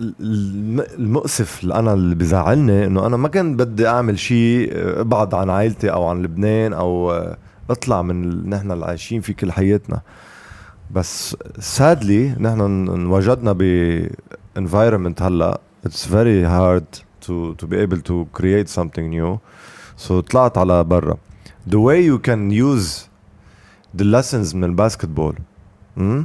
[0.00, 5.50] الم- المؤسف اللي أنا اللي بزعلني إنه أنا ما كان بدي أعمل شيء أبعد عن
[5.50, 7.36] عائلتي أو عن لبنان أو آه،
[7.70, 10.00] أطلع من نحن اللي عايشين فيه كل حياتنا.
[10.90, 13.62] بس سادلي نحن إن- انوجدنا ب
[14.58, 19.39] environment هلأ it's very hard to to be able to create something new
[19.97, 21.17] so طلعت على برا
[21.69, 23.09] the way you can use
[23.95, 25.35] the lessons من الباسكتبول
[25.97, 26.23] hmm?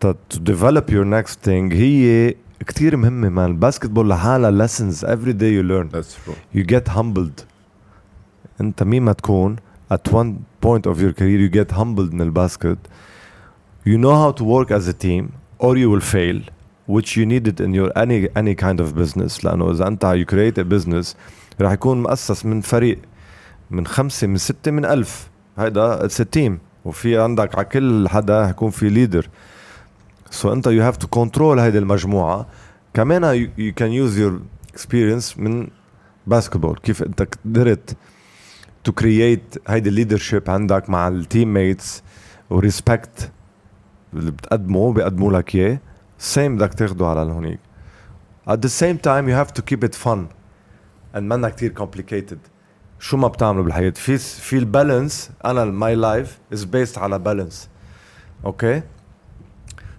[0.00, 2.34] to to develop your next thing هي
[2.66, 6.36] كتير مهمة man الباسكتبول لحالها lessons every day you learn That's true.
[6.54, 7.44] you get humbled
[8.60, 9.56] انت مين ما تكون
[9.92, 12.78] at one point of your career you get humbled من الباسكت
[13.84, 16.40] you know how to work as a team or you will fail
[16.87, 19.45] which you need it in your any any kind of business.
[19.45, 21.15] لأنه إذا أنت you create a business
[21.61, 22.99] رح يكون مؤسس من فريق
[23.71, 25.29] من خمسة من ستة من ألف.
[25.57, 26.51] هيدا a team.
[26.85, 31.77] وفي عندك على كل حدا حيكون في leader so أنت you have to control هيدي
[31.77, 32.47] المجموعة.
[32.93, 34.33] كمان you can use your
[34.77, 35.67] experience من
[36.27, 37.97] basketball كيف أنت قدرت
[38.83, 42.03] to create هيدي ال leadership عندك مع ال teammates
[42.49, 43.31] و respect
[44.13, 45.79] اللي بتقدمه بيقدموا لك إياه.
[46.17, 47.59] same بدك تاخده على هونيك.
[48.49, 50.19] At the same time you have to keep it fun.
[51.15, 52.37] And منا كتير complicated.
[52.99, 53.89] شو ما بتعملوا بالحياة.
[53.89, 57.69] في في ال balance أنا my life is based على balance
[58.45, 58.81] okay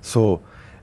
[0.03, 0.39] so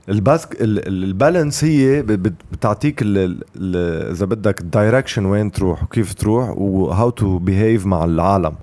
[0.08, 7.27] الباسك ال balance هي بتعطيك إذا بدك ال direction وين تروح وكيف تروح و how
[7.27, 8.54] to behave مع العالم.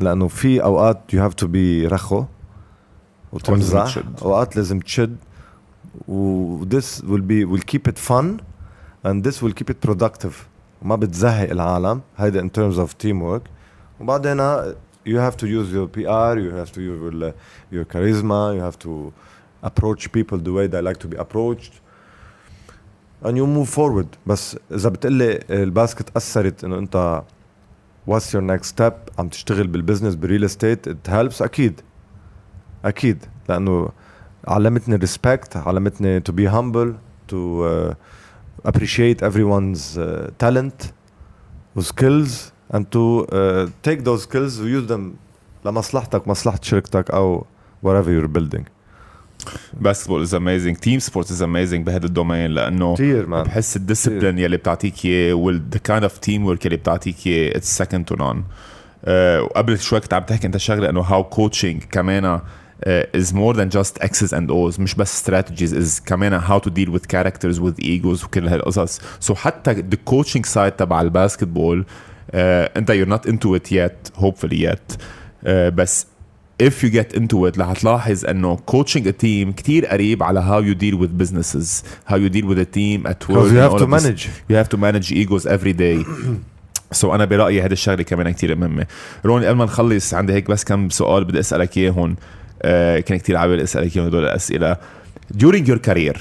[0.00, 2.24] لأنه في أوقات you have to be رخو.
[3.32, 3.98] وتمزح.
[4.22, 5.16] أوقات لازم تشد.
[6.73, 8.39] this will be will keep it fun
[9.03, 10.33] and this will keep it productive
[10.81, 13.41] ما بتزهق العالم هيدا in terms of teamwork
[13.99, 14.37] وبعدين
[15.05, 17.33] you have to use your PR you have to use your,
[17.71, 19.13] your charisma you have to
[19.63, 21.73] approach people the way they like to be approached
[23.23, 27.23] and you move forward بس اذا بتقلي الباسكت اثرت انه انت
[28.09, 31.81] what's your next step عم تشتغل بالبزنس بالريل استيت it helps اكيد
[32.85, 33.89] اكيد لانه
[34.48, 36.94] علمتني respect علمتني to be humble
[37.28, 37.66] to
[38.64, 40.00] appreciate everyone's
[40.38, 40.82] talent
[41.76, 43.26] و skills and to
[43.82, 45.14] take those skills و use them
[45.64, 47.46] لمصلحتك مصلحة شركتك أو
[47.82, 48.66] whatever you're building
[49.82, 54.38] Basketball is amazing, team sports is amazing بهذا ال domain لأنه كثير بحس ال discipline
[54.38, 58.14] يلي بتعطيك إياه وال the kind of team work يلي بتعطيك إياه it's second to
[58.14, 58.44] none
[59.42, 62.40] وقبل شوي كنت عم تحكي أنت شغلة أنه هاو كوتشينج كمان
[62.86, 66.70] uh, is more than just X's and O's مش بس strategies is كمان how to
[66.70, 72.34] deal with characters with egos وكل هالقصص so حتى the coaching side تبع الباسكتبول uh,
[72.36, 76.06] انت you're not into it yet hopefully yet uh, بس
[76.62, 80.64] if you get into it رح تلاحظ انه coaching a team كتير قريب على how
[80.64, 83.86] you deal with businesses how you deal with a team at work you have to
[83.86, 86.06] manage you have to manage egos every day
[86.92, 88.86] سو so أنا برايي هذا الشغله كمان كتير مهمه
[89.24, 92.37] روني قبل ما نخلص عندي هيك بس كم سؤال بدي اسالك اياهم آه
[93.00, 94.76] كان كتير عابر اسالك اياهم هدول الاسئله
[95.34, 96.18] during your career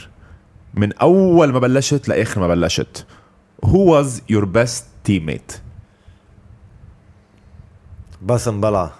[0.73, 3.05] من اول ما بلشت لاخر ما بلشت
[3.65, 5.55] who was your best teammate
[8.21, 8.91] باسم بلع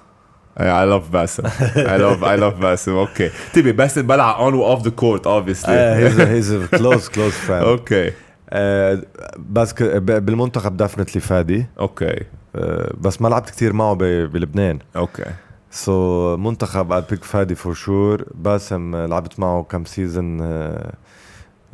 [0.60, 1.46] I love Bassem.
[1.94, 3.08] I love I love Bassem.
[3.08, 3.32] Okay.
[3.54, 5.70] تبي باسم بلع on or off the court obviously.
[5.70, 7.64] Uh, he's, a, he's a close close friend.
[7.66, 8.14] okay.
[8.52, 9.06] Uh,
[9.38, 11.66] بس بالمنتخب definitely فادي.
[11.80, 12.24] Okay.
[12.58, 13.94] Uh, بس ما لعبت كثير معه
[14.26, 14.80] بلبنان.
[14.98, 15.47] Okay.
[15.72, 20.42] so, منتخب I pick فادي for sure باسم لعبت معه كم season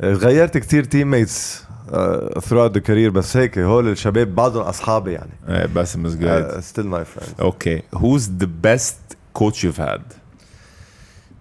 [0.02, 1.64] غيرت كثير teammates
[2.36, 6.54] throughout the career بس هيك هول الشباب بعضهم أصحابي يعني إيه باسم good.
[6.54, 7.82] uh, still my friend Okay.
[7.98, 10.00] Who's the best coach you've had?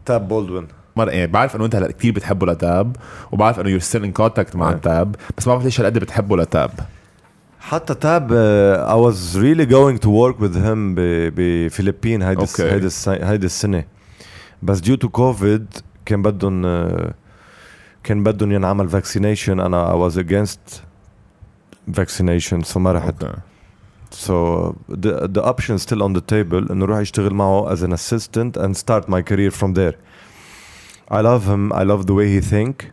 [0.06, 2.95] تاب بولدوين مرة يعني بعرف إنه أنت هلا كثير بتحبه لتاب
[3.32, 4.76] وبعرف إنه you're still in contact مع إيه.
[4.76, 6.72] تاب بس ما بعرف ليش هالقد بتحبه لتاب.
[7.62, 12.61] حتى تاب uh, I was really going to work with him ب- بفلبين هيدي الس-
[12.61, 12.64] Okay.
[12.64, 13.85] هيدي الس- هيدي السنة
[14.62, 17.12] بس due to COVID كان بدهم uh,
[18.05, 20.81] كان بدهم ينعمل vaccination انا I was against
[22.01, 23.37] vaccination so ما رحت Okay.
[24.11, 24.35] So
[24.89, 28.77] the the option still on the table انه روح يشتغل معه as an assistant and
[28.77, 29.95] start my career from there.
[31.11, 31.73] I love him.
[31.73, 32.85] I love the way he think.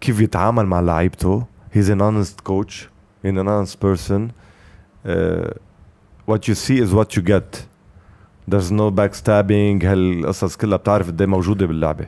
[0.00, 1.44] كيف يتعامل مع لعيبته.
[1.74, 2.88] He's an honest coach.
[3.25, 4.21] He's an honest person.
[5.03, 5.49] Uh,
[6.25, 7.65] what you see is what you get.
[8.47, 12.07] There's no backstabbing هالقصص كلها بتعرف قد إيه موجودة باللعبة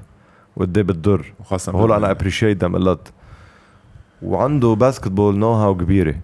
[0.55, 1.33] وقد إيه بتضر.
[1.39, 3.11] وخاصة هول أنا appreciate them a lot.
[4.21, 6.15] وعنده basketball know-how كبيرة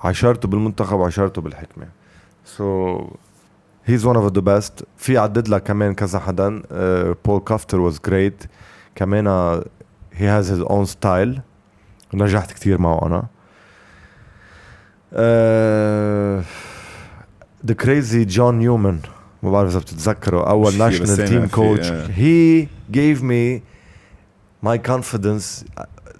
[0.00, 1.86] عشرته بالمنتخب وعشرته بالحكمة
[2.44, 3.00] so
[3.84, 6.62] هيز ون اوف ذا بيست في عدد لك كمان كذا حدا
[7.24, 8.44] بول كافتر واز جريت
[8.94, 9.26] كمان
[10.12, 11.40] هي هاز هيز اون ستايل
[12.14, 13.26] نجحت كثير معه أنا
[17.66, 18.98] ذا كريزي جون نيومان
[19.42, 22.06] ما بعرف اذا بتتذكروا اول ناشونال تيم كوتش آه.
[22.06, 23.60] هي gave me
[24.66, 25.64] my confidence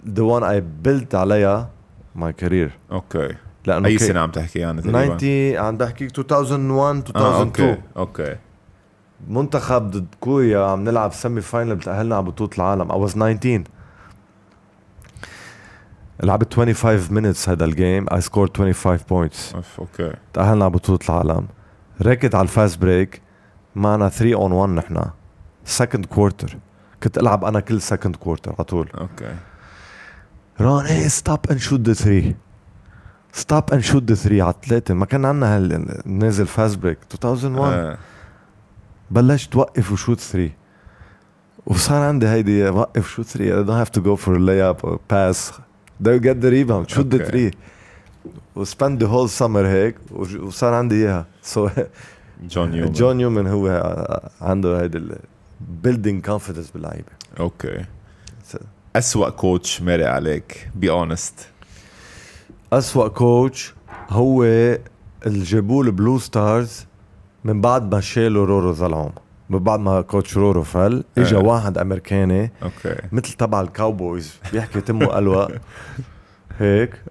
[0.05, 1.69] the one I built عليها
[2.17, 2.69] my career.
[2.91, 3.35] أوكي
[3.65, 8.35] لأنه أي سنة عم تحكي يعني تقريبا؟ 90 عم بحكيك 2001 آه 2002 أوكي أوكي.
[9.27, 12.91] منتخب ضد كوريا عم نلعب semi final بتأهلنا على بطولة العالم.
[12.91, 13.63] I was 19
[16.23, 19.55] لعبت 25 minutes هذا ال game I scored 25 points.
[19.55, 20.13] أوف، okay.
[20.33, 21.47] تأهلنا على بطولة العالم.
[22.01, 23.21] ركض على ال fast break
[23.75, 25.05] معنا 3 on 1 نحن.
[25.65, 26.57] second quarter
[27.03, 28.89] كنت ألعب أنا كل second quarter على طول.
[28.97, 29.35] okay.
[30.61, 32.35] روني stop and shoot the 3
[33.33, 37.73] stop and shoot the 3 على ثلاثة ما كان عندنا هال نازل fast break 2001
[37.73, 37.97] آه.
[39.11, 40.51] بلشت توقف و shoot 3
[41.65, 44.97] وصار عندي هيدي وقف shoot 3 I don't have to go for a layup or
[45.13, 45.61] pass.
[46.03, 47.31] The rebound shoot the Okay.
[47.31, 47.51] 3
[48.55, 49.95] و spend the whole summer هيك
[50.41, 51.25] وصار عندي إياها.
[51.41, 51.69] so
[52.43, 53.67] جون نيومان جون نيومان هو
[54.41, 55.01] عنده هيدي
[55.83, 57.11] بيلدينج كونفيدنس باللعيبة.
[57.39, 57.85] أوكي.
[58.95, 61.47] أسوأ coach مرق عليك be honest
[62.73, 63.73] أسوأ coach
[64.09, 64.43] هو
[65.25, 66.85] اللي جابوه البلو ستارز
[67.43, 69.05] من بعد ما شالوا رورو زلعوم.
[69.05, 71.39] من بعد ما coach رورو فل اجى آه.
[71.39, 72.95] واحد أمريكاني okay.
[73.11, 75.47] مثل تبع ال cowboys بيحكي تمه ألوى
[76.59, 77.01] هيك؟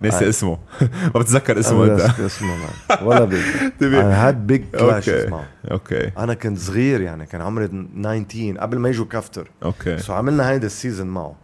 [0.00, 0.28] ناسي آه.
[0.28, 0.58] اسمه.
[1.14, 2.00] ما بتذكر اسمه أنت.
[2.20, 2.56] اسمه.
[3.02, 3.36] ولا بي
[3.80, 6.10] تبي- I had big clashes أوكي معه أوكي.
[6.18, 9.98] أنا كنت صغير يعني كان عمري 19 قبل ما يجوا كافتر أوكي.
[9.98, 11.34] سو عملنا هيدا السيزون معه.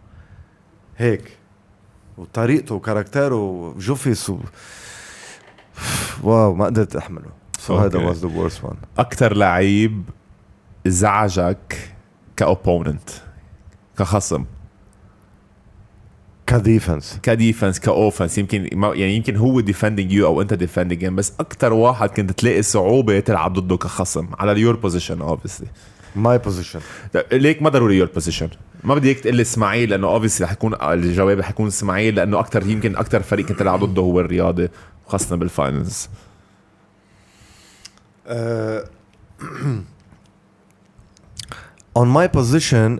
[0.97, 1.37] هيك.
[2.17, 4.37] وطريقته وكاركتره وجوفيس و...
[6.23, 7.38] واو ما قدرت أحمله.
[7.59, 7.99] سو هذا.
[7.99, 10.03] واز ذا ورست وان أكثر لعيب
[10.85, 11.95] زعجك
[12.37, 13.09] كأوبوننت
[13.97, 14.45] كخصم.
[16.47, 17.19] كديفنس.
[17.23, 18.37] كديفنس كأوفنس.
[18.37, 23.19] يمكن يعني يمكن هو ديفندينج يو أو أنت ديفندينج بس أكثر واحد كنت تلاقي صعوبة
[23.19, 24.27] تلعب ضده كخصم.
[24.39, 25.67] على اليور بوزيشن اوبسلي
[26.15, 26.79] my position
[27.31, 28.49] ليك ما ضروري your position
[28.83, 32.39] ما بدي إياك تقول لي إسماعيل لأنه obviously رح يكون الجواب رح يكون إسماعيل لأنه
[32.39, 34.69] أكثر يمكن أكثر فريق كنت تلعب ضده هو الرياضه
[35.07, 36.09] خاصة بال finals
[41.95, 42.99] on my position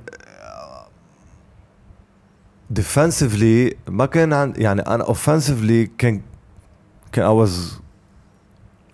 [2.74, 6.22] defensively ما كان عن يعني أنا offensively كان
[7.12, 7.52] كان I was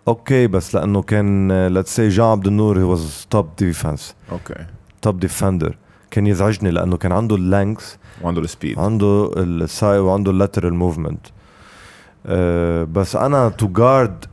[0.07, 3.01] okay بس لأنه كان let's say جان عبد النور he was
[3.35, 4.01] top defense.
[4.31, 4.65] okay
[5.07, 5.73] top defender.
[6.11, 10.36] كان يزعجني لأنه كان عنده ال length وعنده ال speed عنده ال size وعنده ال
[10.36, 11.27] lateral movement
[12.91, 14.25] بس أنا to guard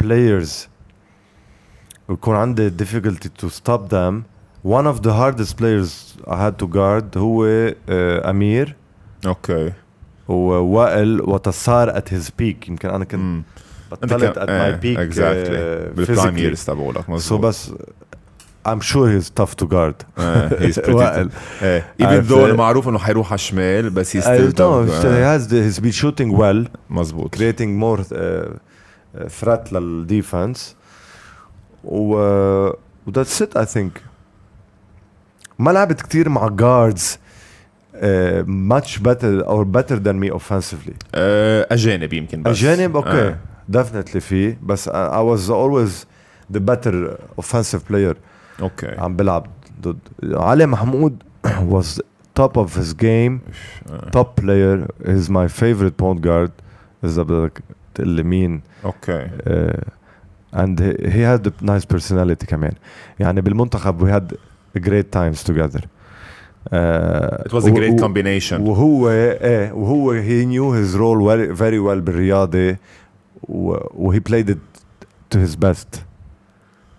[0.00, 0.68] players
[2.08, 4.22] ويكون عندي difficulty to stop them
[4.64, 7.44] one of the hardest players I had to guard هو
[7.88, 8.76] آه، امير
[9.26, 9.72] okay
[10.28, 13.42] ووائل وتصار at his peak يمكن أنا كنت امم
[13.92, 16.38] بطلت at my peak آه، بالبرايم.
[16.38, 17.72] ييرز تبعولك so مظبوط بس
[18.68, 21.30] I'm sure he's tough to guard هيز وائل
[21.62, 25.50] إيه ايفن عرفت؟ ذو معروف انه حيروح على الشمال بس I ستيل know he has
[25.50, 30.76] the, he's been shooting well مظبوط creating more uh, uh, threat للديفنس
[31.84, 32.14] و
[33.06, 34.00] وذاتس ات اي ثينك
[35.58, 37.18] ما لعبت كتير مع جاردز
[38.46, 42.50] ماتش بيتر اور بيتر ذان مي اوفنسively آه، أجانب يمكن بس.
[42.58, 43.08] أجانب؟ okay.
[43.28, 43.38] آه.
[43.68, 46.06] definitely فيه بس I was always
[46.52, 48.16] the better offensive player
[48.62, 48.86] okay.
[48.98, 49.46] عم بلعب
[49.80, 49.98] ضد.
[50.22, 52.00] علي محمود was
[52.40, 53.38] top of his game.
[53.90, 54.10] آه.
[54.16, 54.88] top player.
[55.08, 56.50] Is my favorite point guard.
[57.04, 57.62] إذا بدك
[57.94, 58.62] تقول لي مين.
[58.84, 59.26] okay.
[59.26, 59.88] uh,
[60.53, 62.71] and he, he had a nice personality كمان
[63.19, 64.33] يعني بالمنتخب we had
[64.83, 65.81] great times together
[66.71, 71.79] uh, It was a great combination وهو ايه وهو he knew his role very, very
[71.79, 72.77] well بالرياضة
[73.49, 74.57] و, و he played it
[75.33, 76.03] to his best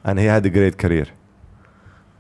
[0.05, 1.07] and he had a great career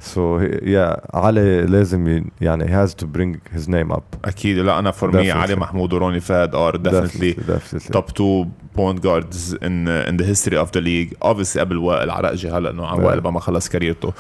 [0.06, 4.04] So he, yeah علي لازم يعني he has to bring his name up.
[4.26, 4.58] أكيد.
[4.58, 5.32] لا أنا فور مي.
[5.32, 8.46] علي محمود وروني فهد ار definitely definitely top two
[8.78, 11.14] point guards in in the history of the league.
[11.22, 13.00] Obviously قبل وائل عرقجي هلا انه عن.
[13.00, 14.14] وائل ما خلص كاريرته.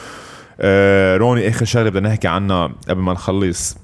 [0.59, 3.77] آه روني آخر شغلة بدنا نحكي عنها قبل ما نخلص.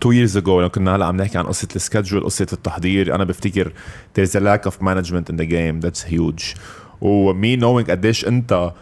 [0.00, 3.72] تو years ago لو كنا هلا عم نحكي عن قصة السكجول قصة التحضير أنا بفتكر
[4.18, 5.80] there's a lack of management in the game.
[5.80, 6.58] That's huge.
[7.00, 8.72] ومي knowing قديش أنت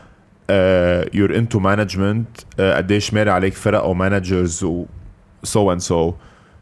[1.14, 2.28] يور انتو مانجمنت
[2.60, 4.84] قديش مر عليك فرق أو مانجرز و
[5.42, 6.14] سو اند سو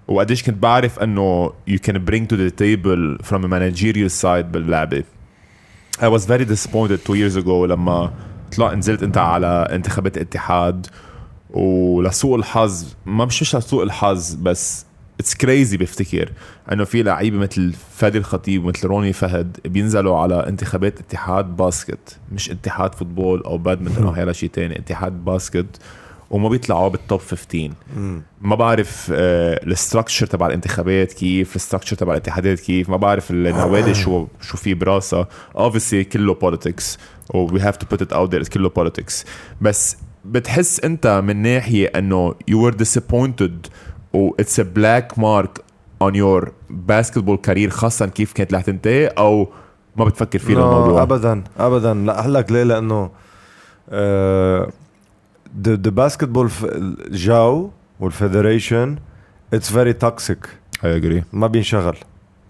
[0.09, 5.05] وقديش كنت بعرف إنه يو كان برينج تو ذا تيبل فروم مانجيريال سايد باللعبة.
[6.03, 8.13] I was very disappointed two years ago لما
[8.57, 10.87] طلع نزلت أنت على انتخابات اتحاد.
[11.51, 14.87] ولسوء الحظ ما مش مش لسوء الحظ بس
[15.23, 16.33] it's crazy بفتكر
[16.73, 22.51] إنه في لعيبة مثل فادي الخطيب ومثل روني فهد بينزلوا على انتخابات اتحاد basket مش
[22.51, 25.67] اتحاد football أو بادمنتون أو حيلا شيء تاني اتحاد basket
[26.31, 27.71] وما بيطلعوا بال top 15
[28.41, 33.95] ما بعرف ال structure تبع الانتخابات كيف ال structure تبع الاتحادات كيف ما بعرف النوادي
[33.95, 35.29] شو شو في براسها.
[35.57, 36.99] Obviously كله politics
[37.35, 38.49] و we have to put it out there.
[38.49, 39.27] كله politics.
[39.61, 43.71] بس بتحس أنت من ناحية إنه you were disappointed
[44.13, 45.61] و it's black mark
[46.03, 49.49] on your basketball career خاصه كيف كانت رح تنتهي أو
[49.97, 51.95] ما بتفكر فيه no, الموضوع ابدا ابدا.
[51.95, 53.11] لا لك ليه؟ لأنه
[55.63, 56.51] the the basketball
[57.11, 58.97] جو وال federation
[59.55, 60.49] it's very toxic
[60.85, 61.97] I agree ما بينشغل.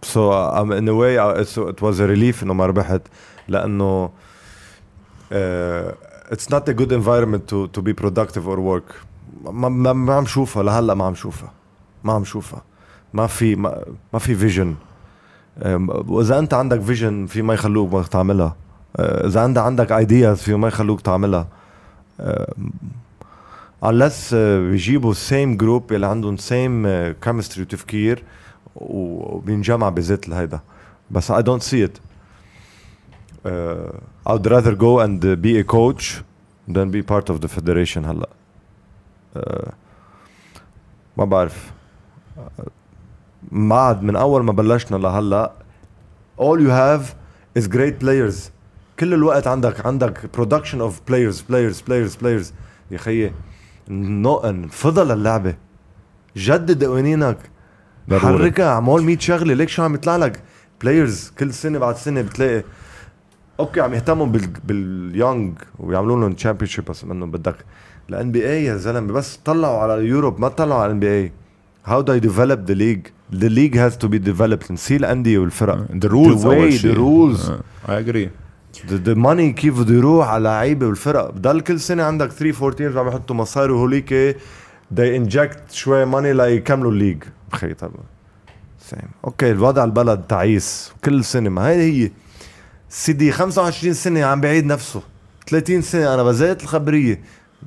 [0.02, 3.02] so in a way it was a relief إنه ما ربحت
[3.48, 4.10] لأنه
[6.32, 8.84] it's not a good environment to to be productive or work
[9.44, 10.62] ما, ما, ما عم شوفها.
[10.62, 11.52] لهلا ما عم شوفها.
[12.04, 12.62] ما عم شوفها.
[13.14, 14.74] ما في ما, ما في vision
[16.06, 18.56] وإذا أنت عندك vision في ما يخلوك ما تعملها.
[18.96, 21.48] أه، إذا انت عندك ideas في ما يخلوك تعملها.
[23.84, 28.24] unless أه، بيجيبوا ال same group اللي عندهم same chemistry وتفكير
[28.76, 30.60] وبينجمع بذات الهيدا
[31.10, 32.00] بس don't see it.
[33.44, 33.48] uh,
[34.26, 36.22] I would rather go and be a coach
[36.68, 38.28] than be part of the federation هلا.
[41.16, 41.72] ما بعرف.
[43.52, 45.52] ما عاد من أول ما بلشنا لهلأ
[46.40, 47.14] all you have
[47.58, 48.50] is great players.
[49.00, 52.52] كل الوقت عندك عندك production of players players players players.
[52.90, 53.32] يا خيي
[53.90, 55.54] انفضل اللعبة.
[56.36, 57.38] جدد قوانينك.
[58.10, 58.68] حركها.
[58.68, 59.54] اعمل 100 شغلة.
[59.54, 60.42] ليك شو عم يطلع لك؟
[60.80, 62.64] players كل سنة بعد سنة بتلاقي.
[63.60, 67.56] okay عم يهتموا بال بال young ويعملوا لهم championship بس إنه بدك
[68.10, 72.20] ال NBA يا زلمة بس طلعوا على Europe ما طلعوا على ال NBA how you
[72.20, 74.70] develop the league the league has to be developed.
[74.70, 75.86] نسي الأندية والفرق.
[75.86, 77.50] The rules the way أول the شيء rules.
[77.50, 78.28] آه، I agree.
[78.88, 81.30] The, the money كيف بده يروح على لعيبة والفرق.
[81.30, 84.36] بضل كل سنة عندك 3 4 teams عم يحطوا مصاري وهوليك
[84.94, 87.90] they inject شوي money ليكملوا ال league بخي طب
[88.78, 91.50] same okay الوضع البلد تعيس كل سنة.
[91.50, 92.10] ما هي هي
[92.88, 95.02] سيدي 25 سنة عم بعيد نفسه.
[95.48, 97.20] 30 سنة أنا بزيت الخبرية.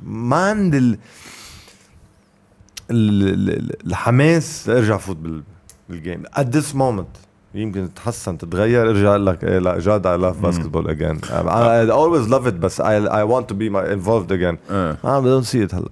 [0.04, 0.98] ما عندي ال...
[2.92, 3.50] ال...
[3.50, 5.44] ال- الحماس ارجع فوت بال...
[5.90, 7.20] بالجيم at this moment
[7.56, 11.30] يمكن تتحسن تتغير ارجع أقول لك إيه لا جاد love basketball again.
[11.30, 14.58] I, I always love it بس want to be my involved again.
[14.72, 14.98] آه.
[15.04, 15.90] ما don't see it هلا.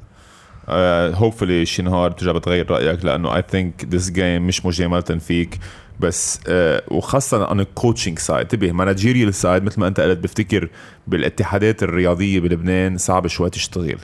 [0.68, 5.60] uh, hopefully شي نهار ترجع بتغير رأيك لأنه I think this game مش مجامله فيك
[6.00, 6.40] بس
[6.88, 8.32] وخاصة on a coaching side.
[8.32, 10.70] انتبه managerial side مثل ما أنت قلت بفتكر
[11.08, 13.98] بالاتحادات الرياضية بلبنان صعب شوي تشتغل.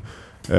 [0.50, 0.52] uh,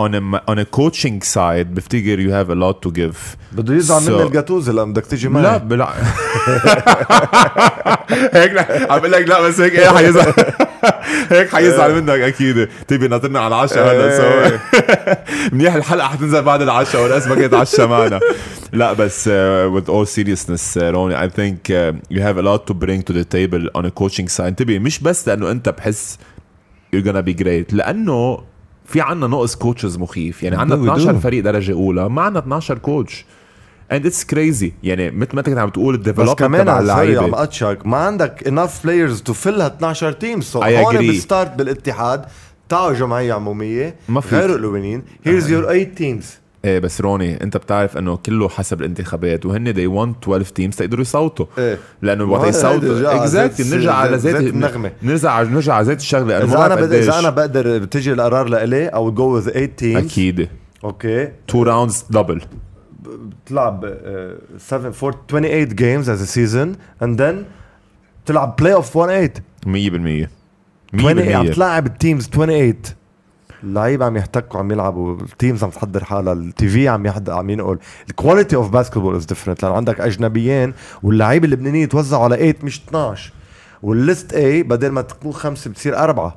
[0.00, 3.16] on a on a coaching side بفتكر you have a lot to give.
[3.52, 5.42] بده يزعل So- مني الجاتوزة لما بدك تيجي معي.
[5.42, 5.88] لا بلا.
[8.32, 8.58] هيك
[8.90, 10.32] عم بقول لك لا بس هيك إيه حيزعل
[11.30, 12.68] هيك حيزعل منك أكيد.
[12.88, 14.56] تبي ناطرنا على العشاء هلا سو
[15.52, 18.20] منيح الحلقة حتنزل بعد العشاء والناس ما كانت عشاء معنا.
[18.72, 19.32] لا بس uh,
[19.76, 23.12] with all seriousness uh, روني I think uh, you have a lot to bring to
[23.12, 24.40] the table on a coaching side.
[24.40, 26.18] انتبه مش بس لأنه انت بحس
[26.96, 28.38] you're gonna be great لأنه
[28.84, 30.42] في عنا نقص coaches مخيف.
[30.42, 30.92] يعني عنا We do.
[30.92, 33.24] 12 فريق درجة أولى ما عنا 12 coach
[33.92, 34.70] and it's crazy.
[34.82, 37.24] يعني مثل ما انت كنت عم تقول بس ال development كمان تبع على السريع عم
[37.24, 41.08] اللعيبه قطشك ما عندك enough players to fill ها 12 team so هون.
[41.08, 42.24] بت start بالاتحاد.
[42.68, 43.96] تعوا جمعيه عمومية.
[44.08, 44.34] ما فيك.
[44.34, 45.02] غيروا القوانين.
[45.26, 46.24] Here's your 8 teams.
[46.64, 51.02] إيه بس روني انت بتعرف انه كله حسب الانتخابات وهن they want 12 teams تقدروا
[51.02, 51.46] يصوتوا.
[51.58, 51.78] إيه.
[52.02, 54.92] لأنه وقت يصوتوا exactly بنرجع على زيت النغمة.
[55.02, 56.92] نرجع نرجع على زيت الشغلة إذا أنا بعرف بد...
[56.92, 57.18] إذا.
[57.18, 59.96] أنا بقدر بتجي القرار لإلي أو جو with 8 teams.
[59.96, 60.48] أكيد.
[60.84, 61.28] okay.
[61.48, 62.42] two rounds double
[63.44, 63.98] بتلعب
[64.58, 67.34] 7 4 28 games as a season and then
[68.26, 70.28] تلعب play off 1 8 100%
[70.94, 72.74] 20 عم 100% تلاعب ال teams 28
[73.62, 77.50] اللعيبة عم يحتكوا عم يلعبوا ال teams عم تحضر حالها ال TV عم يحضر عم
[77.50, 77.78] ينقل.
[78.10, 82.82] ال quality of basketball is different لأنه عندك أجنبيين واللعيبه اللبنانيين توزعوا على 8 مش
[82.88, 83.32] 12
[83.82, 86.36] وال list A بدل ما تكون خمسة بتصير أربعة.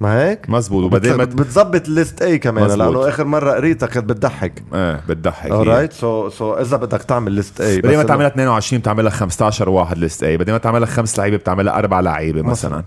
[0.00, 0.84] ما هيك؟ مزبوط.
[0.84, 2.64] وبعدين ما بتظبط ال list A كمان.
[2.64, 2.80] مزبوط.
[2.80, 4.62] لأنه آخر مرة قريتها كانت بتضحك.
[4.74, 5.50] إيه بتضحك.
[5.50, 9.68] all right so so إذا بدك تعمل list A بعدين ما تعملها 22 بتعملها 15
[9.68, 12.84] واحد list A بعدين ما تعملها خمس لعيبة بتعملها أربع لعيبة مثلا.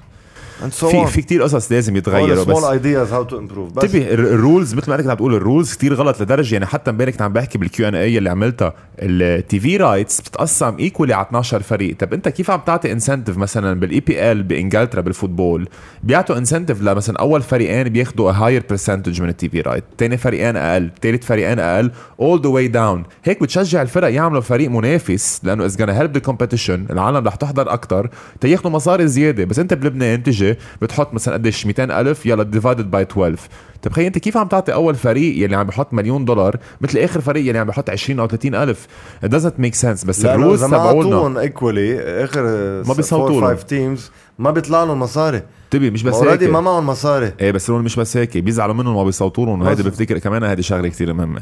[0.70, 4.20] في في كثير قصص لازم يتغيروا سمول بس ideas how to improve بس انتبه ال-
[4.20, 6.92] ال rules مثل ما انت كنت عم تقول ال rules كثير غلط لدرجة يعني حتى
[6.92, 8.74] امبارح كنت عم بحكي بال Q&A اللي عملتها.
[9.00, 11.96] ال TV rights بتتقسم equally على 12 فريق.
[12.00, 15.70] طب انت كيف عم تعطي incentive مثلا بال EPL بإنجلترا بال football؟
[16.04, 20.90] بيعطوا incentive لمثلا أول فريقين بياخذوا higher percentage من ال TV right ثاني فريقين أقل
[21.02, 25.78] ثالث فريقين أقل all the way down هيك بتشجع الفرق يعملوا فريق منافس لأنه is
[25.78, 28.10] gonna help the competition العالم رح تحضر أكثر
[28.42, 29.44] تياخذوا مصاري زيادة.
[29.46, 30.51] بس انت بلبنان تجي
[30.82, 33.38] بتحط مثلا قديش 200 ألف يلا divided by 12
[33.82, 37.22] طب خيي أنت كيف عم تعطي أول فريق يلي عم بحط مليون دولار مثل آخر
[37.22, 38.88] فريق يلي عم بحط 20 أو 30 ألف؟
[39.26, 40.06] Doesn't make sense.
[40.06, 42.44] بس ال rules ما أعطوهم equally آخر
[42.88, 43.56] ما بيصوتوا لهم.
[43.56, 45.42] 5 teams ما بيطلع لهم مصاري.
[45.72, 46.54] تبي مش بس already هيك.
[46.54, 47.34] ما معهم مصاري.
[47.42, 48.38] إيه بس هون مش بس هيك.
[48.38, 49.62] بيزعلوا منهم وما بيصوتوا لهم.
[49.62, 49.84] وهيدي.
[49.84, 51.42] بفتكر كمان هيدي شغلة كثير مهمة.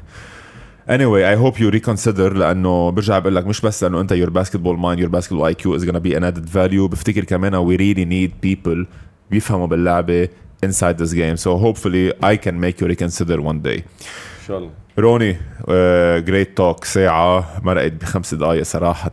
[0.89, 4.77] Anyway I hope you reconsider لأنه برجع بقول لك مش بس لأنه انت your basketball
[4.77, 8.49] mind your basketball IQ is gonna be an added value بفتكر كمان we really need
[8.49, 8.85] people
[9.31, 10.29] بيفهموا باللعبه
[10.65, 14.71] inside this game so hopefully I can make you reconsider one day ان شاء الله
[14.99, 15.37] روني
[16.25, 19.11] great talk ساعة مرقت بخمس دقايق صراحة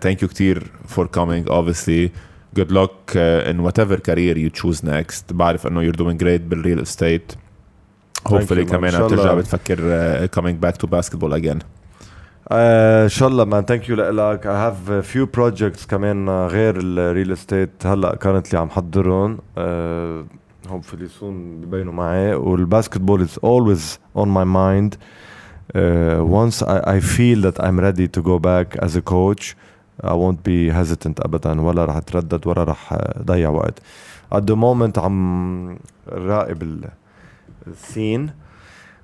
[0.00, 2.10] thank you كتير for coming obviously
[2.60, 6.55] good luck uh, in whatever career you choose next بعرف انه you're doing great بال
[6.55, 7.32] real estate
[8.32, 11.58] hopefully كمان ترجع بتفكر coming back to basketball again
[12.52, 16.87] ان شاء الله man thank you لك I have few projects كمان uh, غير ال
[16.87, 19.36] real estate هلا كانت اللي عم حضرهم.
[19.36, 22.34] Uh, hopefully soon ببينوا معي.
[22.34, 24.94] وال basketball is always on my mind
[26.18, 29.56] وانس اي فيل ذات ايم ريدي تو جو باك از ا كوتش
[30.04, 33.78] I won't be hesitant ابدا ولا رح أتردد ولا رح uh, ضيع وقت.
[34.34, 36.88] At the moment عم راقب ال...
[37.74, 38.32] scene.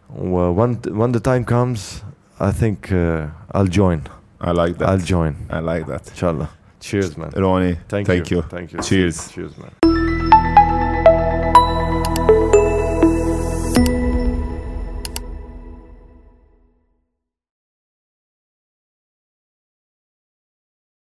[0.09, 2.03] Well, when when the time comes,
[2.39, 4.03] I think uh, I'll join.
[4.41, 4.89] I like that.
[4.89, 5.37] I'll join.
[5.51, 6.09] I like that.
[6.09, 6.51] Inshallah.
[6.81, 7.31] Cheers, man.
[7.37, 8.39] Ronnie, thank, thank you.
[8.39, 8.43] you.
[8.43, 8.81] Thank you.
[8.83, 9.31] Cheers.
[9.31, 9.92] Cheers, man.